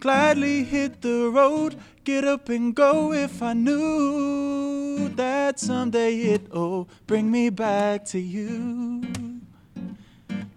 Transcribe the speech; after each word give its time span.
gladly 0.00 0.64
hit 0.64 1.02
the 1.02 1.30
road, 1.32 1.76
get 2.04 2.24
up 2.24 2.48
and 2.48 2.74
go 2.74 3.12
if 3.12 3.42
I 3.42 3.52
knew 3.52 5.08
that 5.10 5.58
someday 5.58 6.20
it'll 6.20 6.88
bring 7.06 7.30
me 7.30 7.50
back 7.50 8.04
to 8.06 8.18
you. 8.18 9.02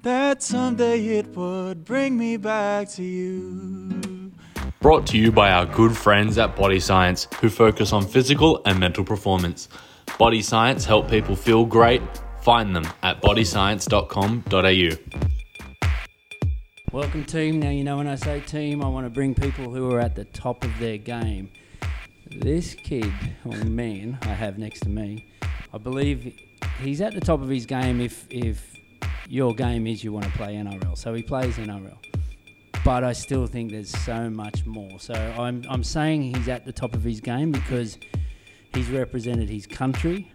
That 0.04 0.42
someday 0.42 1.20
it 1.20 1.36
would 1.36 1.86
bring 1.86 2.18
me 2.18 2.38
back 2.38 2.90
to 2.92 3.04
you. 3.04 4.32
Brought 4.80 5.06
to 5.08 5.18
you 5.18 5.32
by 5.32 5.52
our 5.52 5.68
good 5.68 5.96
friends 5.96 6.40
at 6.40 6.56
Body 6.56 6.80
Science, 6.80 7.28
who 7.40 7.50
focus 7.50 7.94
on 7.94 8.08
physical 8.08 8.62
and 8.66 8.80
mental 8.80 9.04
performance. 9.04 9.70
Body 10.18 10.42
Science 10.42 10.86
help 10.86 11.08
people 11.08 11.36
feel 11.36 11.66
great. 11.66 12.02
Find 12.42 12.76
them 12.76 12.88
at 13.04 13.22
bodyscience.com.au. 13.22 15.41
Welcome, 16.94 17.24
team. 17.24 17.62
Now, 17.62 17.70
you 17.70 17.86
know, 17.86 17.96
when 17.96 18.08
I 18.10 18.16
say 18.16 18.42
team, 18.42 18.84
I 18.84 18.88
want 18.90 19.06
to 19.06 19.10
bring 19.10 19.34
people 19.34 19.74
who 19.74 19.90
are 19.94 20.02
at 20.02 20.14
the 20.14 20.26
top 20.26 20.66
of 20.66 20.78
their 20.78 20.98
game. 20.98 21.50
This 22.30 22.74
kid, 22.74 23.10
or 23.46 23.56
man, 23.64 24.18
I 24.24 24.34
have 24.34 24.58
next 24.58 24.82
to 24.82 24.90
me, 24.90 25.26
I 25.74 25.78
believe 25.78 26.38
he's 26.82 27.00
at 27.00 27.14
the 27.14 27.22
top 27.22 27.42
of 27.42 27.48
his 27.48 27.66
game 27.66 28.02
if, 28.02 28.28
if 28.30 28.76
your 29.30 29.56
game 29.56 29.88
is 29.88 30.04
you 30.04 30.12
want 30.12 30.26
to 30.26 30.32
play 30.32 30.56
NRL. 30.56 30.98
So 30.98 31.14
he 31.14 31.24
plays 31.24 31.56
NRL. 31.56 31.96
But 32.84 33.06
I 33.06 33.14
still 33.14 33.48
think 33.48 33.72
there's 33.72 33.98
so 34.00 34.30
much 34.30 34.66
more. 34.66 35.00
So 35.00 35.14
I'm, 35.14 35.64
I'm 35.70 35.86
saying 35.86 36.36
he's 36.36 36.50
at 36.50 36.66
the 36.66 36.74
top 36.74 36.94
of 36.94 37.04
his 37.04 37.22
game 37.22 37.54
because 37.54 38.00
he's 38.74 38.90
represented 38.90 39.50
his 39.50 39.66
country, 39.66 40.30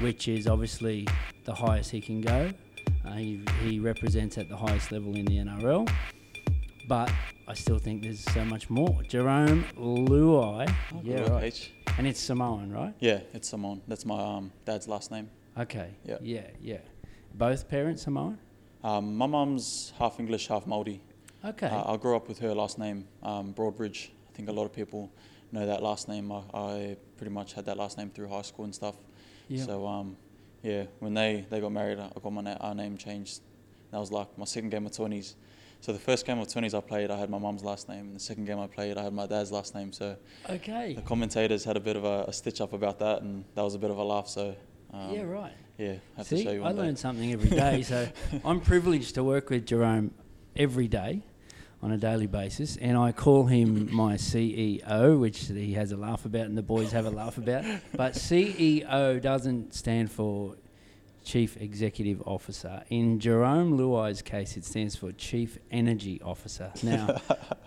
which 0.00 0.26
is 0.26 0.46
obviously 0.46 1.06
the 1.44 1.54
highest 1.54 1.90
he 1.90 2.00
can 2.00 2.22
go. 2.22 2.50
Uh, 3.06 3.12
he, 3.12 3.40
he 3.62 3.78
represents 3.78 4.36
at 4.38 4.48
the 4.48 4.56
highest 4.56 4.90
level 4.92 5.14
in 5.14 5.24
the 5.26 5.36
NRL, 5.38 5.88
but 6.88 7.10
I 7.46 7.54
still 7.54 7.78
think 7.78 8.02
there's 8.02 8.20
so 8.20 8.44
much 8.44 8.68
more. 8.68 9.00
Jerome 9.08 9.64
Luai, 9.76 10.72
yeah, 11.02 11.20
right, 11.30 11.44
H. 11.44 11.72
and 11.98 12.06
it's 12.06 12.18
Samoan, 12.20 12.72
right? 12.72 12.94
Yeah, 13.00 13.20
it's 13.32 13.48
Simon. 13.48 13.80
That's 13.86 14.04
my 14.04 14.18
um, 14.36 14.52
dad's 14.64 14.88
last 14.88 15.10
name. 15.10 15.30
Okay, 15.58 15.90
Yeah. 16.04 16.18
yeah, 16.20 16.46
yeah. 16.60 16.78
Both 17.34 17.68
parents 17.68 18.02
Samoan. 18.02 18.38
Um, 18.82 19.16
my 19.16 19.26
mum's 19.26 19.92
half 19.98 20.18
English, 20.20 20.48
half 20.48 20.64
Māori. 20.66 21.00
Okay, 21.44 21.68
Uh, 21.68 21.92
I 21.92 21.96
grew 21.96 22.16
up 22.16 22.28
with 22.28 22.38
her 22.40 22.54
last 22.54 22.78
name, 22.78 23.06
um, 23.22 23.54
Broadbridge. 23.54 24.10
I 24.28 24.32
think 24.36 24.48
a 24.48 24.52
lot 24.52 24.64
of 24.64 24.72
people 24.72 25.10
know 25.52 25.64
that 25.66 25.82
last 25.82 26.08
name. 26.08 26.32
I, 26.32 26.42
I 26.54 26.96
pretty 27.16 27.32
much 27.32 27.52
had 27.54 27.66
that 27.66 27.76
last 27.76 27.98
name 27.98 28.10
through 28.10 28.28
high 28.28 28.42
school 28.42 28.64
and 28.64 28.74
stuff. 28.74 28.96
yeah. 29.48 29.64
So 29.64 29.86
um, 29.86 30.16
yeah, 30.62 30.84
when 30.98 31.14
they, 31.14 31.46
they 31.50 31.60
got 31.60 31.72
married, 31.72 31.98
I 31.98 32.10
got 32.22 32.32
my 32.32 32.42
na- 32.42 32.56
our 32.60 32.74
name 32.74 32.96
changed. 32.96 33.40
That 33.92 33.98
was 33.98 34.10
like 34.10 34.36
my 34.36 34.44
second 34.44 34.70
game 34.70 34.86
of 34.86 34.92
twenties. 34.92 35.36
So 35.80 35.92
the 35.92 35.98
first 35.98 36.26
game 36.26 36.38
of 36.38 36.48
twenties 36.48 36.74
I 36.74 36.80
played, 36.80 37.10
I 37.10 37.18
had 37.18 37.30
my 37.30 37.38
mum's 37.38 37.62
last 37.62 37.88
name. 37.88 38.06
And 38.06 38.16
the 38.16 38.20
second 38.20 38.46
game 38.46 38.58
I 38.58 38.66
played, 38.66 38.98
I 38.98 39.02
had 39.02 39.12
my 39.12 39.26
dad's 39.26 39.52
last 39.52 39.74
name. 39.74 39.92
So 39.92 40.16
okay, 40.48 40.94
the 40.94 41.02
commentators 41.02 41.64
had 41.64 41.76
a 41.76 41.80
bit 41.80 41.96
of 41.96 42.04
a, 42.04 42.24
a 42.28 42.32
stitch 42.32 42.60
up 42.60 42.72
about 42.72 42.98
that, 42.98 43.22
and 43.22 43.44
that 43.54 43.62
was 43.62 43.74
a 43.74 43.78
bit 43.78 43.90
of 43.90 43.98
a 43.98 44.04
laugh. 44.04 44.28
So 44.28 44.56
um, 44.92 45.10
yeah, 45.12 45.22
right. 45.22 45.52
yeah, 45.78 45.94
I 46.16 46.18
have 46.18 46.28
to 46.28 46.42
show 46.42 46.50
you 46.50 46.64
I 46.64 46.72
learn 46.72 46.96
something 46.96 47.32
every 47.32 47.50
day. 47.50 47.82
so 47.82 48.08
I'm 48.44 48.60
privileged 48.60 49.14
to 49.14 49.24
work 49.24 49.50
with 49.50 49.66
Jerome 49.66 50.12
every 50.56 50.88
day 50.88 51.22
on 51.82 51.92
a 51.92 51.98
daily 51.98 52.26
basis, 52.26 52.76
and 52.78 52.96
I 52.96 53.12
call 53.12 53.46
him 53.46 53.94
my 53.94 54.14
CEO, 54.14 55.18
which 55.20 55.46
he 55.46 55.74
has 55.74 55.92
a 55.92 55.96
laugh 55.96 56.24
about, 56.24 56.46
and 56.46 56.56
the 56.56 56.62
boys 56.62 56.92
have 56.92 57.06
a 57.06 57.10
laugh 57.10 57.38
about. 57.38 57.64
But 57.94 58.14
CEO 58.14 59.20
doesn't 59.20 59.74
stand 59.74 60.10
for 60.10 60.56
Chief 61.24 61.60
Executive 61.60 62.22
Officer. 62.26 62.82
In 62.88 63.20
Jerome 63.20 63.76
Luai's 63.76 64.22
case, 64.22 64.56
it 64.56 64.64
stands 64.64 64.96
for 64.96 65.12
Chief 65.12 65.58
Energy 65.70 66.20
Officer. 66.24 66.72
Now, 66.82 67.20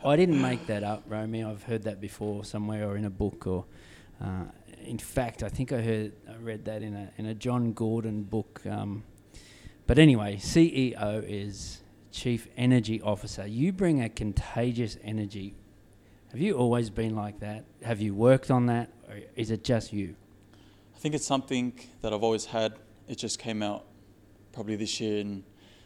I 0.04 0.16
didn't 0.16 0.42
make 0.42 0.66
that 0.68 0.84
up, 0.84 1.04
Romy. 1.08 1.44
I've 1.44 1.64
heard 1.64 1.84
that 1.84 2.02
before 2.02 2.44
somewhere 2.46 2.88
or 2.88 2.98
in 2.98 3.06
a 3.06 3.10
book 3.10 3.46
or. 3.48 3.66
Uh, 4.22 4.46
in 4.86 4.98
fact, 4.98 5.44
I 5.44 5.50
think 5.50 5.72
I 5.72 5.82
heard, 5.82 6.14
I 6.28 6.36
read 6.38 6.66
that 6.66 6.82
in 6.82 6.96
a 6.96 7.12
in 7.18 7.26
a 7.26 7.34
John 7.34 7.74
Gordon 7.74 8.24
book. 8.24 8.62
Um, 8.66 9.04
but 9.88 10.00
anyway, 10.00 10.38
CEO 10.38 11.24
is 11.28 11.82
Chief 12.12 12.48
Energy 12.58 13.02
Officer. 13.02 13.46
You 13.48 13.72
bring 13.72 14.02
a 14.02 14.10
contagious 14.10 14.98
energy. 15.04 15.56
Have 16.32 16.40
you 16.40 16.56
always 16.58 16.90
been 16.90 17.16
like 17.16 17.40
that? 17.40 17.66
Have 17.84 18.02
you 18.02 18.14
worked 18.14 18.52
on 18.52 18.68
that, 18.68 18.92
or 19.08 19.20
is 19.36 19.52
it 19.52 19.64
just 19.64 19.94
you? 19.94 20.16
I 20.96 21.00
think 21.00 21.16
it's 21.16 21.26
something 21.26 21.74
that 22.02 22.14
I've 22.14 22.24
always 22.24 22.46
had. 22.46 22.74
It 23.08 23.18
just 23.18 23.40
came 23.40 23.64
out 23.64 23.86
probably 24.52 24.76
this 24.76 25.00
year 25.00 25.22
and 25.22 25.44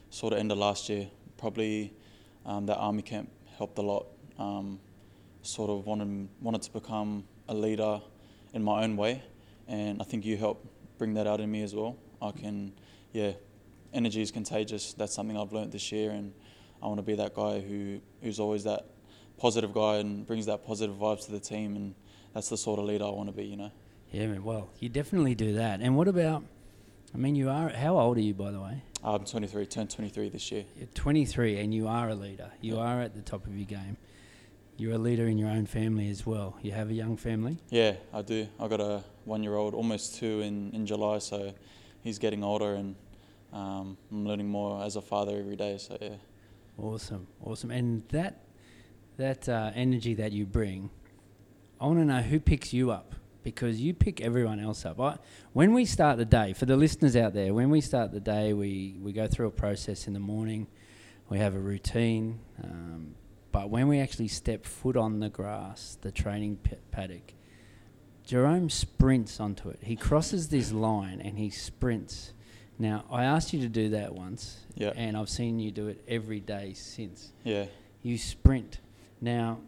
sort 0.09 0.33
of 0.33 0.39
end 0.39 0.51
of 0.51 0.57
last 0.57 0.89
year. 0.89 1.07
Probably 1.37 1.93
um, 2.45 2.65
that 2.65 2.77
army 2.77 3.03
camp 3.03 3.29
helped 3.57 3.77
a 3.77 3.81
lot. 3.81 4.07
Um, 4.37 4.79
sort 5.43 5.69
of 5.69 5.85
wanted 5.85 6.27
wanted 6.41 6.61
to 6.63 6.71
become 6.71 7.25
a 7.47 7.53
leader 7.53 8.01
in 8.53 8.63
my 8.63 8.83
own 8.83 8.97
way, 8.97 9.23
and 9.67 10.01
I 10.01 10.05
think 10.05 10.25
you 10.25 10.37
helped 10.37 10.65
bring 10.97 11.13
that 11.15 11.27
out 11.27 11.39
in 11.39 11.51
me 11.51 11.63
as 11.63 11.75
well. 11.75 11.97
I 12.21 12.31
can, 12.31 12.73
yeah, 13.11 13.33
energy 13.93 14.21
is 14.21 14.31
contagious. 14.31 14.93
That's 14.93 15.13
something 15.13 15.37
I've 15.37 15.53
learnt 15.53 15.71
this 15.71 15.91
year, 15.91 16.11
and 16.11 16.33
I 16.81 16.87
want 16.87 16.97
to 16.99 17.03
be 17.03 17.15
that 17.15 17.33
guy 17.33 17.59
who 17.61 17.99
who's 18.21 18.39
always 18.39 18.63
that 18.65 18.85
positive 19.37 19.73
guy 19.73 19.97
and 19.97 20.25
brings 20.25 20.45
that 20.47 20.65
positive 20.65 20.95
vibes 20.95 21.25
to 21.25 21.31
the 21.31 21.39
team, 21.39 21.75
and 21.75 21.95
that's 22.33 22.49
the 22.49 22.57
sort 22.57 22.79
of 22.79 22.85
leader 22.85 23.05
I 23.05 23.09
want 23.09 23.29
to 23.29 23.33
be. 23.35 23.45
You 23.45 23.57
know. 23.57 23.71
Yeah, 24.11 24.27
man, 24.27 24.43
well, 24.43 24.69
you 24.79 24.89
definitely 24.89 25.33
do 25.35 25.53
that. 25.53 25.81
And 25.81 25.95
what 25.97 26.07
about? 26.07 26.43
I 27.15 27.17
mean, 27.17 27.35
you 27.35 27.49
are. 27.49 27.69
How 27.69 27.97
old 27.99 28.17
are 28.17 28.21
you, 28.21 28.33
by 28.33 28.51
the 28.51 28.59
way? 28.59 28.81
I'm 29.03 29.25
23, 29.25 29.65
turned 29.65 29.89
23 29.91 30.29
this 30.29 30.51
year. 30.51 30.63
You're 30.77 30.87
23 30.93 31.59
and 31.59 31.73
you 31.73 31.87
are 31.87 32.09
a 32.09 32.15
leader. 32.15 32.51
You 32.61 32.75
Yeah. 32.75 32.81
are 32.83 33.01
at 33.01 33.13
the 33.15 33.21
top 33.21 33.45
of 33.45 33.55
your 33.55 33.65
game. 33.65 33.97
You're 34.77 34.93
a 34.93 34.97
leader 34.97 35.27
in 35.27 35.37
your 35.37 35.49
own 35.49 35.65
family 35.65 36.09
as 36.09 36.25
well. 36.25 36.57
You 36.61 36.71
have 36.71 36.89
a 36.89 36.93
young 36.93 37.17
family. 37.17 37.57
Yeah, 37.69 37.95
I 38.13 38.21
do. 38.21 38.47
I 38.59 38.67
got 38.67 38.79
a 38.81 39.03
one-year-old, 39.25 39.73
almost 39.73 40.15
two 40.15 40.41
in, 40.41 40.71
in 40.71 40.85
July, 40.85 41.19
so 41.19 41.53
he's 42.01 42.17
getting 42.17 42.43
older, 42.43 42.73
and 42.75 42.95
um, 43.53 43.97
I'm 44.11 44.25
learning 44.25 44.47
more 44.47 44.83
as 44.83 44.95
a 44.95 45.01
father 45.01 45.37
every 45.37 45.55
day. 45.55 45.77
So 45.77 45.97
yeah, 46.01 46.15
Awesome, 46.77 47.27
awesome. 47.43 47.71
And 47.71 48.03
that 48.09 48.45
that 49.17 49.47
uh, 49.47 49.71
energy 49.75 50.15
that 50.15 50.31
you 50.31 50.45
bring, 50.45 50.89
I 51.79 51.85
want 51.85 51.99
to 51.99 52.05
know 52.05 52.21
who 52.21 52.39
picks 52.39 52.73
you 52.73 52.89
up 52.89 53.13
because 53.43 53.79
you 53.79 53.93
pick 53.93 54.21
everyone 54.21 54.59
else 54.59 54.85
up. 54.85 54.99
I, 54.99 55.17
when 55.51 55.73
we 55.73 55.85
start 55.85 56.17
the 56.17 56.25
day, 56.25 56.53
for 56.53 56.65
the 56.65 56.75
listeners 56.75 57.15
out 57.15 57.33
there, 57.33 57.53
when 57.53 57.69
we 57.69 57.79
start 57.81 58.11
the 58.11 58.19
day, 58.19 58.53
we, 58.53 58.97
we 59.01 59.13
go 59.13 59.27
through 59.27 59.47
a 59.47 59.51
process 59.51 60.07
in 60.07 60.13
the 60.13 60.19
morning, 60.19 60.65
we 61.29 61.37
have 61.37 61.53
a 61.53 61.59
routine, 61.59 62.39
um, 62.63 63.13
but 63.51 63.69
when 63.69 63.87
we 63.87 63.99
actually 63.99 64.29
step 64.29 64.65
foot 64.65 64.97
on 64.97 65.19
the 65.19 65.29
grass, 65.29 65.97
the 66.01 66.11
training 66.11 66.57
p- 66.57 66.77
paddock, 66.89 67.33
Jerome 68.25 68.69
sprints 68.69 69.39
onto 69.39 69.69
it. 69.69 69.79
He 69.83 69.95
crosses 69.95 70.49
this 70.49 70.71
line 70.71 71.21
and 71.21 71.37
he 71.37 71.49
sprints. 71.51 72.33
Now, 72.79 73.05
I 73.11 73.23
asked 73.23 73.53
you 73.53 73.59
to 73.61 73.69
do 73.69 73.89
that 73.89 74.13
once, 74.15 74.59
Yeah. 74.75 74.93
and 74.95 75.15
I've 75.15 75.29
seen 75.29 75.59
you 75.59 75.71
do 75.71 75.87
it 75.87 76.03
every 76.07 76.39
day 76.39 76.73
since. 76.73 77.31
yeah, 77.43 77.65
You 78.01 78.17
sprint. 78.17 78.79
Now, 79.21 79.59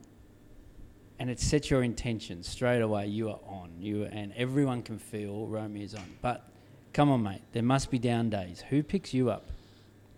and 1.19 1.29
it 1.29 1.39
sets 1.39 1.69
your 1.69 1.81
intention 1.83 2.43
straight 2.43 2.81
away. 2.81 3.07
You 3.07 3.29
are 3.29 3.39
on. 3.47 3.71
You 3.79 4.03
and 4.03 4.33
everyone 4.35 4.81
can 4.81 4.97
feel 4.99 5.47
Romy 5.47 5.83
is 5.83 5.95
on. 5.95 6.03
But 6.21 6.43
come 6.91 7.09
on, 7.09 7.23
mate. 7.23 7.41
There 7.53 7.63
must 7.63 7.89
be 7.89 7.97
down 7.99 8.29
days. 8.29 8.61
Who 8.69 8.83
picks 8.83 9.13
you 9.13 9.29
up? 9.29 9.49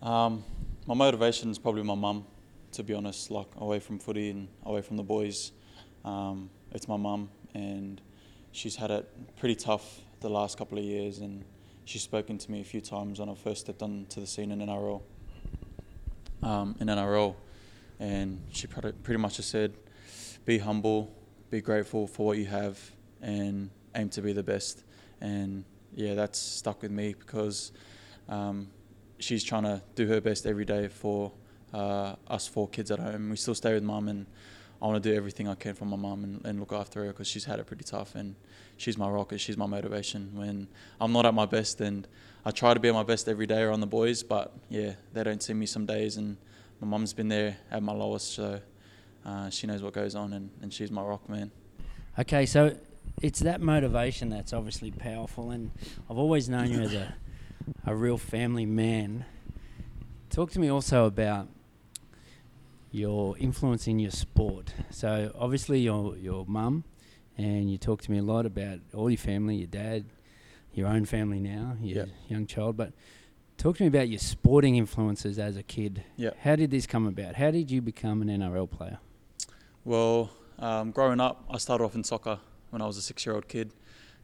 um, 0.01 0.43
my 0.87 0.93
motivation 0.93 1.49
is 1.51 1.59
probably 1.59 1.83
my 1.83 1.93
mum, 1.95 2.25
to 2.71 2.81
be 2.83 2.93
honest. 2.93 3.29
Like 3.29 3.47
away 3.57 3.79
from 3.79 3.99
footy 3.99 4.29
and 4.31 4.47
away 4.63 4.81
from 4.81 4.95
the 4.97 5.03
boys, 5.03 5.51
um, 6.05 6.49
it's 6.71 6.87
my 6.87 6.97
mum, 6.97 7.29
and 7.53 7.99
she's 8.53 8.75
had 8.77 8.89
it 8.89 9.07
pretty 9.37 9.55
tough 9.55 9.99
the 10.21 10.29
last 10.29 10.57
couple 10.57 10.77
of 10.77 10.83
years, 10.83 11.19
and 11.19 11.43
she's 11.87 12.03
spoken 12.03 12.37
to 12.37 12.51
me 12.51 12.59
a 12.59 12.63
few 12.65 12.81
times 12.81 13.19
when 13.19 13.29
I 13.29 13.33
first 13.33 13.61
stepped 13.61 13.81
onto 13.81 14.19
the 14.19 14.27
scene 14.27 14.51
in 14.51 14.59
NRL. 14.59 15.01
Um, 16.43 16.75
in 16.79 16.87
NRL, 16.87 17.33
and 17.99 18.41
she 18.51 18.67
pretty 18.67 19.17
much 19.17 19.37
just 19.37 19.49
said, 19.49 19.73
"Be 20.45 20.59
humble, 20.59 21.15
be 21.49 21.61
grateful 21.61 22.05
for 22.05 22.27
what 22.27 22.37
you 22.37 22.45
have, 22.45 22.79
and 23.21 23.71
aim 23.95 24.09
to 24.09 24.21
be 24.21 24.33
the 24.33 24.43
best." 24.43 24.83
And 25.19 25.63
yeah, 25.95 26.13
that's 26.13 26.37
stuck 26.37 26.83
with 26.83 26.91
me 26.91 27.15
because 27.17 27.71
um, 28.29 28.67
she's 29.17 29.43
trying 29.43 29.63
to 29.63 29.81
do 29.95 30.05
her 30.07 30.21
best 30.21 30.45
every 30.45 30.65
day 30.65 30.89
for 30.89 31.31
uh, 31.73 32.15
us 32.27 32.47
four 32.47 32.67
kids 32.67 32.91
at 32.91 32.99
home. 32.99 33.31
We 33.31 33.37
still 33.37 33.55
stay 33.55 33.73
with 33.73 33.83
mum, 33.83 34.09
and 34.09 34.27
I 34.81 34.85
want 34.85 35.01
to 35.01 35.09
do 35.09 35.15
everything 35.15 35.47
I 35.47 35.55
can 35.55 35.73
for 35.73 35.85
my 35.85 35.97
mum 35.97 36.23
and, 36.23 36.45
and 36.45 36.59
look 36.59 36.71
after 36.71 37.03
her 37.03 37.07
because 37.07 37.27
she's 37.27 37.45
had 37.45 37.59
it 37.59 37.65
pretty 37.65 37.83
tough, 37.83 38.15
and 38.15 38.35
she's 38.77 38.97
my 38.97 39.09
rocket. 39.09 39.39
She's 39.39 39.57
my 39.57 39.65
motivation 39.65 40.31
when 40.35 40.67
I'm 41.01 41.11
not 41.11 41.25
at 41.25 41.33
my 41.33 41.45
best, 41.45 41.81
and 41.81 42.07
I 42.45 42.51
try 42.51 42.73
to 42.73 42.79
be 42.79 42.87
at 42.87 42.93
my 42.93 43.03
best 43.03 43.27
every 43.27 43.47
day 43.47 43.61
around 43.61 43.79
the 43.79 43.87
boys, 43.87 44.23
but 44.23 44.53
yeah, 44.69 44.93
they 45.13 45.23
don't 45.23 45.41
see 45.41 45.53
me 45.53 45.65
some 45.65 45.85
days, 45.85 46.17
and 46.17 46.37
my 46.79 46.87
mum's 46.87 47.13
been 47.13 47.27
there 47.27 47.57
at 47.71 47.81
my 47.81 47.93
lowest, 47.93 48.33
so 48.35 48.59
uh, 49.25 49.49
she 49.49 49.65
knows 49.65 49.81
what 49.81 49.93
goes 49.93 50.13
on, 50.15 50.33
and, 50.33 50.49
and 50.61 50.73
she's 50.73 50.91
my 50.91 51.01
rock 51.01 51.27
man. 51.27 51.51
Okay, 52.19 52.45
so 52.45 52.77
it's 53.21 53.39
that 53.39 53.61
motivation 53.61 54.29
that's 54.29 54.53
obviously 54.53 54.91
powerful, 54.91 55.49
and 55.49 55.71
I've 56.09 56.17
always 56.19 56.49
known 56.49 56.71
you 56.71 56.81
as 56.81 56.93
a, 56.93 57.15
a 57.85 57.95
real 57.95 58.17
family 58.17 58.65
man. 58.65 59.25
Talk 60.29 60.51
to 60.51 60.59
me 60.59 60.69
also 60.69 61.05
about 61.05 61.47
your 62.97 63.37
influence 63.37 63.87
in 63.87 63.99
your 63.99 64.11
sport. 64.11 64.73
So 64.89 65.31
obviously 65.37 65.79
your 65.81 66.17
your 66.17 66.45
mum, 66.47 66.83
and 67.37 67.71
you 67.71 67.77
talk 67.77 68.01
to 68.03 68.11
me 68.11 68.17
a 68.17 68.23
lot 68.23 68.45
about 68.45 68.79
all 68.93 69.09
your 69.09 69.17
family, 69.19 69.55
your 69.57 69.67
dad, 69.67 70.05
your 70.73 70.87
own 70.87 71.05
family 71.05 71.39
now, 71.39 71.77
your 71.81 71.97
Yep. 72.05 72.09
young 72.29 72.45
child. 72.47 72.75
But 72.77 72.93
talk 73.57 73.77
to 73.77 73.83
me 73.83 73.87
about 73.87 74.09
your 74.09 74.19
sporting 74.19 74.75
influences 74.75 75.37
as 75.39 75.55
a 75.57 75.63
kid. 75.63 76.03
Yep. 76.17 76.37
How 76.41 76.55
did 76.55 76.71
this 76.71 76.87
come 76.87 77.05
about? 77.07 77.35
How 77.35 77.51
did 77.51 77.69
you 77.71 77.81
become 77.81 78.21
an 78.23 78.29
NRL 78.29 78.67
player? 78.69 78.97
Well, 79.85 80.31
um, 80.59 80.91
growing 80.91 81.19
up, 81.19 81.45
I 81.49 81.57
started 81.59 81.83
off 81.83 81.95
in 81.95 82.03
soccer 82.03 82.39
when 82.71 82.81
I 82.81 82.87
was 82.87 82.97
a 82.97 83.01
six-year-old 83.01 83.47
kid. 83.47 83.71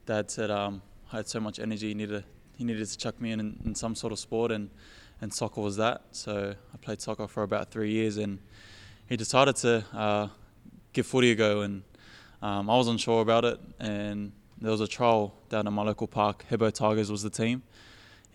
Dad 0.05 0.29
said 0.31 0.49
um, 0.51 0.81
I 1.11 1.17
had 1.17 1.27
so 1.27 1.39
much 1.39 1.59
energy, 1.59 1.89
he 1.89 1.93
needed 1.93 2.23
he 2.57 2.63
needed 2.63 2.85
to 2.87 2.97
chuck 2.97 3.19
me 3.21 3.31
in, 3.31 3.39
in 3.39 3.59
in 3.65 3.75
some 3.75 3.95
sort 3.95 4.11
of 4.13 4.19
sport, 4.19 4.51
and 4.51 4.69
and 5.23 5.33
soccer 5.33 5.61
was 5.61 5.77
that. 5.77 6.01
So 6.11 6.53
I 6.73 6.77
played 6.77 7.01
soccer 7.01 7.27
for 7.29 7.43
about 7.43 7.71
three 7.71 7.91
years, 7.91 8.17
and 8.17 8.39
he 9.07 9.15
decided 9.15 9.55
to 9.57 9.85
uh, 9.93 10.27
give 10.91 11.07
footy 11.07 11.31
a 11.31 11.35
go, 11.35 11.61
and 11.61 11.83
um, 12.41 12.69
I 12.69 12.75
wasn't 12.75 12.99
sure 12.99 13.21
about 13.21 13.45
it, 13.45 13.57
and 13.79 14.33
there 14.59 14.71
was 14.71 14.81
a 14.81 14.87
trial 14.87 15.33
down 15.47 15.65
at 15.65 15.71
my 15.71 15.81
local 15.81 16.07
park. 16.07 16.43
Hebo 16.51 16.73
Tigers 16.73 17.09
was 17.09 17.23
the 17.23 17.29
team, 17.29 17.63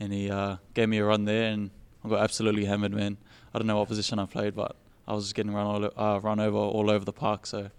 and 0.00 0.14
he 0.14 0.30
uh, 0.30 0.56
gave 0.72 0.88
me 0.88 0.96
a 0.96 1.04
run 1.04 1.26
there, 1.26 1.52
and 1.52 1.70
I 2.02 2.08
got 2.08 2.22
absolutely 2.22 2.64
hammered, 2.64 2.94
man. 2.94 3.18
I 3.52 3.58
don't 3.58 3.66
know 3.66 3.78
what 3.78 3.88
position 3.88 4.18
I 4.18 4.24
played, 4.24 4.54
but 4.54 4.74
I 5.06 5.12
was 5.12 5.24
just 5.24 5.34
getting 5.34 5.52
run 5.52 5.66
all, 5.66 5.84
uh, 5.84 6.20
run 6.20 6.40
over 6.40 6.56
all 6.56 6.90
over 6.90 7.04
the 7.04 7.12
park. 7.12 7.46
So 7.46 7.70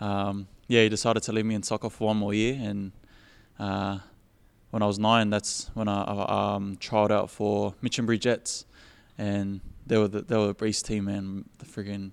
um, 0.00 0.48
yeah, 0.66 0.82
he 0.84 0.88
decided 0.88 1.22
to 1.24 1.32
leave 1.32 1.44
me 1.44 1.56
in 1.56 1.62
soccer 1.62 1.90
for 1.90 2.06
one 2.06 2.16
more 2.16 2.32
year, 2.32 2.58
and 2.58 2.92
uh, 3.58 3.98
when 4.70 4.82
I 4.82 4.86
was 4.86 4.98
nine, 4.98 5.30
that's 5.30 5.70
when 5.74 5.88
I, 5.88 6.02
I 6.02 6.54
um, 6.54 6.76
tried 6.78 7.10
out 7.10 7.30
for 7.30 7.74
Minchinbury 7.82 8.18
Jets, 8.18 8.66
and 9.18 9.60
they 9.86 9.98
were 9.98 10.08
the, 10.08 10.22
they 10.22 10.36
were 10.36 10.46
the 10.48 10.54
Breeze 10.54 10.82
team, 10.82 11.08
and 11.08 11.44
The 11.58 11.66
friggin' 11.66 12.12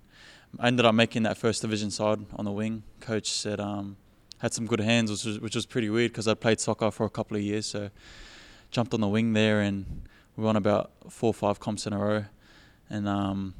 I 0.58 0.68
ended 0.68 0.86
up 0.86 0.94
making 0.94 1.24
that 1.24 1.36
first 1.36 1.62
division 1.62 1.90
side 1.90 2.24
on 2.34 2.44
the 2.44 2.50
wing. 2.50 2.82
Coach 3.00 3.30
said 3.30 3.60
um, 3.60 3.96
had 4.38 4.54
some 4.54 4.66
good 4.66 4.80
hands, 4.80 5.10
which 5.10 5.24
was 5.24 5.40
which 5.40 5.54
was 5.54 5.66
pretty 5.66 5.90
weird 5.90 6.12
because 6.12 6.26
I 6.26 6.34
played 6.34 6.58
soccer 6.60 6.90
for 6.90 7.06
a 7.06 7.10
couple 7.10 7.36
of 7.36 7.42
years, 7.42 7.66
so 7.66 7.90
jumped 8.70 8.94
on 8.94 9.00
the 9.00 9.08
wing 9.08 9.34
there, 9.34 9.60
and 9.60 10.08
we 10.36 10.44
won 10.44 10.56
about 10.56 10.90
four 11.10 11.30
or 11.30 11.34
five 11.34 11.60
comps 11.60 11.86
in 11.86 11.92
a 11.92 11.98
row, 11.98 12.24
and 12.90 13.08
um, 13.08 13.54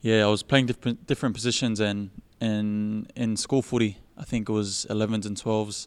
yeah, 0.00 0.24
I 0.24 0.28
was 0.28 0.42
playing 0.42 0.66
different 0.66 1.06
different 1.06 1.34
positions, 1.34 1.80
and 1.80 2.10
and 2.40 3.10
in 3.16 3.36
school 3.36 3.62
footy, 3.62 3.98
I 4.16 4.24
think 4.24 4.48
it 4.48 4.52
was 4.52 4.86
11s 4.90 5.26
and 5.26 5.36
12s. 5.36 5.86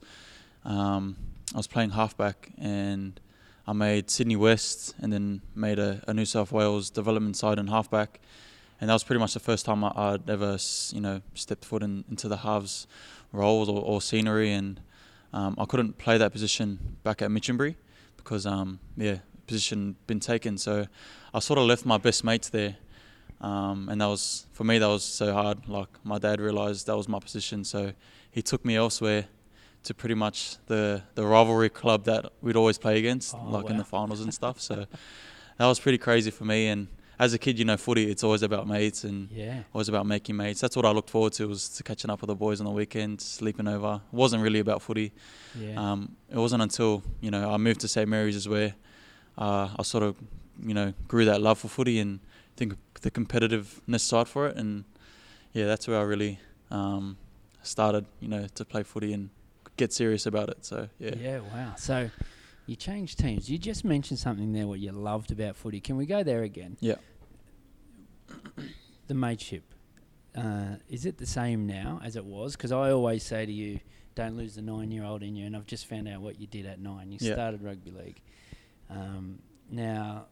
Um, 0.66 1.16
I 1.54 1.58
was 1.58 1.68
playing 1.68 1.92
halfback, 1.92 2.52
and 2.58 3.20
I 3.66 3.74
made 3.74 4.10
Sydney 4.10 4.36
West, 4.36 4.96
and 5.00 5.14
then 5.14 5.42
made 5.56 5.80
a, 5.80 6.04
a 6.08 6.14
New 6.14 6.26
South 6.26 6.52
Wales 6.52 6.90
development 6.90 7.38
side 7.38 7.58
in 7.58 7.68
halfback, 7.68 8.20
and 8.82 8.90
that 8.90 8.94
was 8.94 9.04
pretty 9.04 9.20
much 9.20 9.34
the 9.34 9.40
first 9.40 9.66
time 9.66 9.84
I, 9.84 9.92
I'd 9.96 10.30
ever, 10.30 10.58
you 10.92 11.02
know, 11.02 11.22
stepped 11.36 11.64
foot 11.64 11.84
in, 11.84 12.04
into 12.10 12.28
the 12.28 12.38
halves 12.38 12.86
roles 13.32 13.70
or, 13.70 13.82
or 13.82 14.02
scenery, 14.02 14.52
and 14.52 14.82
um, 15.32 15.56
I 15.58 15.66
couldn't 15.66 15.98
play 15.98 16.18
that 16.18 16.34
position 16.34 16.98
back 17.04 17.22
at 17.22 17.30
Minchinbury 17.30 17.76
because, 18.18 18.46
um, 18.46 18.80
yeah, 18.98 19.20
position 19.48 19.96
been 20.06 20.20
taken. 20.20 20.58
So 20.58 20.88
I 21.34 21.40
sort 21.40 21.60
of 21.60 21.66
left 21.66 21.86
my 21.86 21.98
best 21.98 22.26
mates 22.26 22.50
there, 22.50 22.76
um, 23.40 23.88
and 23.90 24.02
that 24.02 24.08
was 24.08 24.48
for 24.52 24.66
me 24.66 24.80
that 24.80 24.88
was 24.88 25.04
so 25.04 25.32
hard. 25.34 25.68
Like 25.70 25.90
my 26.04 26.20
dad 26.20 26.42
realised 26.42 26.88
that 26.88 26.98
was 26.98 27.08
my 27.08 27.20
position, 27.20 27.64
so 27.64 27.94
he 28.30 28.42
took 28.42 28.66
me 28.66 28.76
elsewhere 28.76 29.28
to 29.84 29.94
pretty 29.94 30.16
much 30.16 30.58
the 30.68 31.02
the 31.16 31.26
rivalry 31.26 31.70
club 31.70 32.04
that 32.06 32.26
we'd 32.42 32.56
always 32.56 32.78
play 32.78 32.98
against, 33.00 33.36
Oh, 33.36 33.50
like 33.50 33.70
in 33.70 33.78
the 33.78 33.84
finals 33.86 34.22
and 34.22 34.34
stuff. 34.34 34.60
So 34.60 34.76
that 35.58 35.66
was 35.66 35.80
pretty 35.80 35.98
crazy 35.98 36.32
for 36.32 36.46
me. 36.46 36.68
And 36.68 36.88
as 37.20 37.34
a 37.34 37.40
kid, 37.40 37.58
you 37.58 37.66
know, 37.66 37.78
footy 37.78 38.12
it's 38.12 38.24
always 38.24 38.44
about 38.44 38.68
mates 38.68 39.04
and 39.04 39.30
Yeah. 39.32 39.64
always 39.74 39.90
about 39.90 40.06
making 40.06 40.36
mates. 40.36 40.60
That's 40.62 40.76
what 40.76 40.86
I 40.86 40.92
looked 40.92 41.10
forward 41.10 41.34
to 41.34 41.48
was 41.48 41.70
to 41.70 41.84
catching 41.84 42.12
up 42.12 42.22
with 42.22 42.28
the 42.28 42.36
boys 42.36 42.60
on 42.60 42.66
the 42.66 42.72
weekend, 42.72 43.22
sleeping 43.22 43.68
over. 43.68 44.02
It 44.12 44.16
wasn't 44.16 44.44
really 44.44 44.60
about 44.60 44.82
footy. 44.82 45.12
Yeah. 45.58 45.76
Um, 45.92 46.16
it 46.30 46.38
wasn't 46.38 46.62
until 46.62 47.02
you 47.22 47.32
know 47.32 47.50
I 47.52 47.58
moved 47.58 47.80
to 47.82 47.88
St 47.88 48.08
Mary's 48.10 48.36
is 48.36 48.48
where 48.48 48.76
uh, 49.38 49.70
I 49.80 49.84
sort 49.84 50.04
of 50.04 50.16
you 50.62 50.74
know 50.74 50.94
grew 51.08 51.26
that 51.26 51.42
love 51.42 51.60
for 51.60 51.68
footy 51.70 52.00
and 52.00 52.20
think 52.56 52.74
the 53.02 53.12
competitiveness 53.12 54.02
side 54.02 54.28
for 54.28 54.48
it, 54.48 54.58
and 54.58 54.84
yeah, 55.54 55.66
that's 55.66 55.88
where 55.88 56.00
I 56.00 56.04
really 56.04 56.40
um, 56.72 57.18
started 57.64 58.06
you 58.20 58.28
know 58.28 58.48
to 58.56 58.66
play 58.66 58.84
footy 58.84 59.14
and 59.14 59.30
get 59.78 59.94
serious 59.94 60.26
about 60.26 60.50
it. 60.50 60.66
So 60.66 60.90
yeah, 61.00 61.16
Yeah, 61.20 61.40
wow. 61.54 61.74
So 61.78 62.10
you 62.66 62.76
changed 62.76 63.20
teams. 63.20 63.50
You 63.50 63.58
just 63.58 63.86
mentioned 63.86 64.20
something 64.20 64.52
there 64.52 64.68
what 64.68 64.80
you 64.80 64.92
loved 64.92 65.32
about 65.32 65.56
footy. 65.56 65.80
Can 65.80 65.96
we 65.96 66.06
go 66.06 66.24
there 66.24 66.44
again? 66.44 66.76
Yeah. 66.82 66.96
The 69.08 69.14
mateship. 69.14 69.64
Uh, 70.36 70.76
is 70.90 71.06
it 71.06 71.18
the 71.18 71.26
same 71.26 71.66
now 71.66 72.00
as 72.04 72.16
it 72.16 72.26
was? 72.26 72.56
Because 72.56 72.72
I 72.74 72.92
always 72.92 73.24
say 73.24 73.46
to 73.46 73.52
you, 73.52 73.80
don't 74.16 74.36
lose 74.36 74.56
the 74.56 74.62
nine 74.62 74.92
year 74.92 75.06
old 75.06 75.24
in 75.24 75.36
you. 75.36 75.46
And 75.46 75.56
I've 75.56 75.66
just 75.66 75.86
found 75.88 76.08
out 76.10 76.22
what 76.22 76.40
you 76.42 76.48
did 76.48 76.66
at 76.66 76.80
nine. 76.80 77.12
You 77.12 77.20
Yeah. 77.22 77.34
started 77.34 77.62
rugby 77.64 77.92
league. 77.92 78.22
Um, 78.90 79.40
now, 79.72 80.26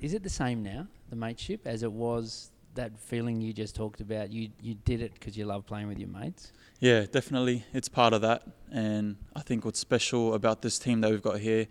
is 0.00 0.14
it 0.14 0.22
the 0.22 0.30
same 0.30 0.62
now, 0.62 0.86
the 1.10 1.16
mateship, 1.16 1.66
as 1.66 1.82
it 1.82 1.92
was 1.92 2.51
that 2.74 2.98
feeling 2.98 3.40
you 3.40 3.52
just 3.52 3.74
talked 3.74 4.00
about? 4.00 4.30
You, 4.32 4.48
you 4.60 4.74
did 4.84 5.00
it 5.02 5.14
because 5.14 5.36
you 5.36 5.44
love 5.44 5.66
playing 5.66 5.88
with 5.88 5.98
your 5.98 6.08
mates? 6.08 6.52
Yeah, 6.80 7.04
definitely. 7.10 7.64
It's 7.72 7.88
part 7.88 8.12
of 8.12 8.22
that. 8.22 8.42
And 8.70 9.16
I 9.36 9.40
think 9.40 9.64
what's 9.64 9.78
special 9.78 10.34
about 10.34 10.62
this 10.62 10.78
team 10.78 11.00
that 11.02 11.10
we've 11.10 11.22
got 11.22 11.38
here, 11.40 11.66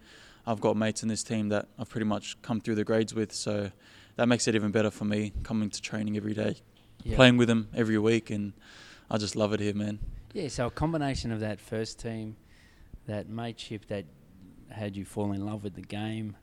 I've 0.46 0.62
got 0.62 0.78
mates 0.78 1.04
in 1.04 1.10
this 1.10 1.24
team 1.24 1.50
that 1.50 1.68
I've 1.78 1.90
pretty 1.90 2.06
much 2.06 2.42
come 2.42 2.62
through 2.62 2.76
the 2.76 2.84
grades 2.84 3.14
with. 3.14 3.34
So 3.34 3.72
that 4.16 4.28
makes 4.28 4.48
it 4.48 4.56
even 4.56 4.72
better 4.72 4.92
for 4.92 5.06
me 5.06 5.34
coming 5.44 5.70
to 5.70 5.82
training 5.82 6.18
every 6.18 6.34
day, 6.34 6.58
Yeah. 7.04 7.16
playing 7.16 7.38
with 7.38 7.48
them 7.48 7.70
every 7.76 7.98
week. 7.98 8.30
And 8.30 8.54
I 9.10 9.18
just 9.18 9.36
love 9.36 9.54
it 9.54 9.60
here, 9.60 9.74
man. 9.74 10.00
Yeah, 10.34 10.48
so 10.48 10.68
a 10.68 10.72
combination 10.72 11.32
of 11.32 11.40
that 11.42 11.60
first 11.60 12.00
team, 12.00 12.38
that 13.08 13.28
mateship 13.28 13.88
that 13.88 14.06
had 14.70 14.96
you 14.96 15.04
fall 15.04 15.34
in 15.34 15.46
love 15.46 15.64
with 15.64 15.74
the 15.76 15.82
game, 15.82 16.38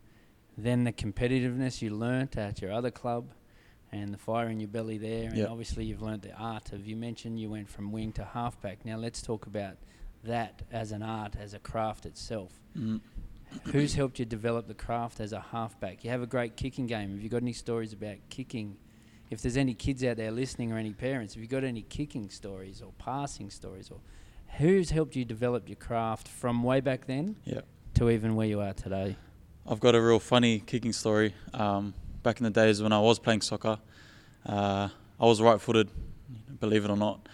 then 0.58 0.84
the 0.84 0.92
competitiveness 0.92 1.80
you 1.80 1.94
learnt 1.94 2.36
at 2.36 2.60
your 2.60 2.72
other 2.72 2.90
club, 2.90 3.30
and 3.92 4.12
the 4.12 4.18
fire 4.18 4.48
in 4.48 4.60
your 4.60 4.68
belly 4.68 4.98
there, 4.98 5.28
and 5.28 5.36
Yep. 5.36 5.50
obviously 5.50 5.84
you've 5.84 6.02
learnt 6.02 6.22
the 6.22 6.34
art 6.34 6.72
of. 6.72 6.86
You 6.86 6.96
mentioned 6.96 7.40
you 7.40 7.50
went 7.50 7.68
from 7.68 7.90
wing 7.92 8.12
to 8.12 8.24
halfback. 8.24 8.84
Now 8.84 8.96
let's 8.96 9.22
talk 9.22 9.46
about 9.46 9.76
that 10.24 10.62
as 10.70 10.92
an 10.92 11.02
art, 11.02 11.36
as 11.36 11.54
a 11.54 11.58
craft 11.58 12.04
itself. 12.06 12.60
Mm. 12.76 13.00
Who's 13.72 13.94
helped 13.94 14.18
you 14.18 14.26
develop 14.26 14.66
the 14.68 14.74
craft 14.74 15.20
as 15.20 15.32
a 15.32 15.40
halfback? 15.40 16.04
You 16.04 16.10
have 16.10 16.20
a 16.22 16.26
great 16.26 16.56
kicking 16.56 16.86
game. 16.86 17.12
Have 17.12 17.22
you 17.22 17.30
got 17.30 17.40
any 17.42 17.54
stories 17.54 17.92
about 17.94 18.16
kicking? 18.28 18.76
If 19.30 19.40
there's 19.42 19.56
any 19.56 19.74
kids 19.74 20.04
out 20.04 20.16
there 20.18 20.30
listening 20.30 20.72
or 20.72 20.76
any 20.78 20.92
parents, 20.92 21.34
have 21.34 21.42
you 21.42 21.48
got 21.48 21.64
any 21.64 21.82
kicking 21.82 22.28
stories 22.30 22.82
or 22.82 22.92
passing 22.98 23.48
stories 23.50 23.90
or 23.90 24.00
who's 24.58 24.90
helped 24.90 25.16
you 25.16 25.24
develop 25.24 25.68
your 25.68 25.76
craft 25.76 26.28
from 26.28 26.62
way 26.62 26.80
back 26.80 27.06
then 27.06 27.36
Yeah. 27.44 27.60
to 27.94 28.10
even 28.10 28.36
where 28.36 28.46
you 28.46 28.60
are 28.60 28.72
today? 28.74 29.16
I've 29.66 29.80
got 29.80 29.94
a 29.94 30.00
real 30.00 30.18
funny 30.18 30.60
kicking 30.60 30.92
story. 30.92 31.34
Um, 31.54 31.94
back 32.22 32.38
in 32.40 32.44
the 32.44 32.50
days 32.50 32.82
when 32.82 32.92
I 32.92 33.00
was 33.00 33.18
playing 33.18 33.42
soccer, 33.42 33.78
uh, 34.48 34.88
I 35.20 35.24
was 35.24 35.42
right-footed, 35.42 35.90
believe 36.58 36.84
it 36.84 36.90
or 36.90 36.96
not. 36.96 37.28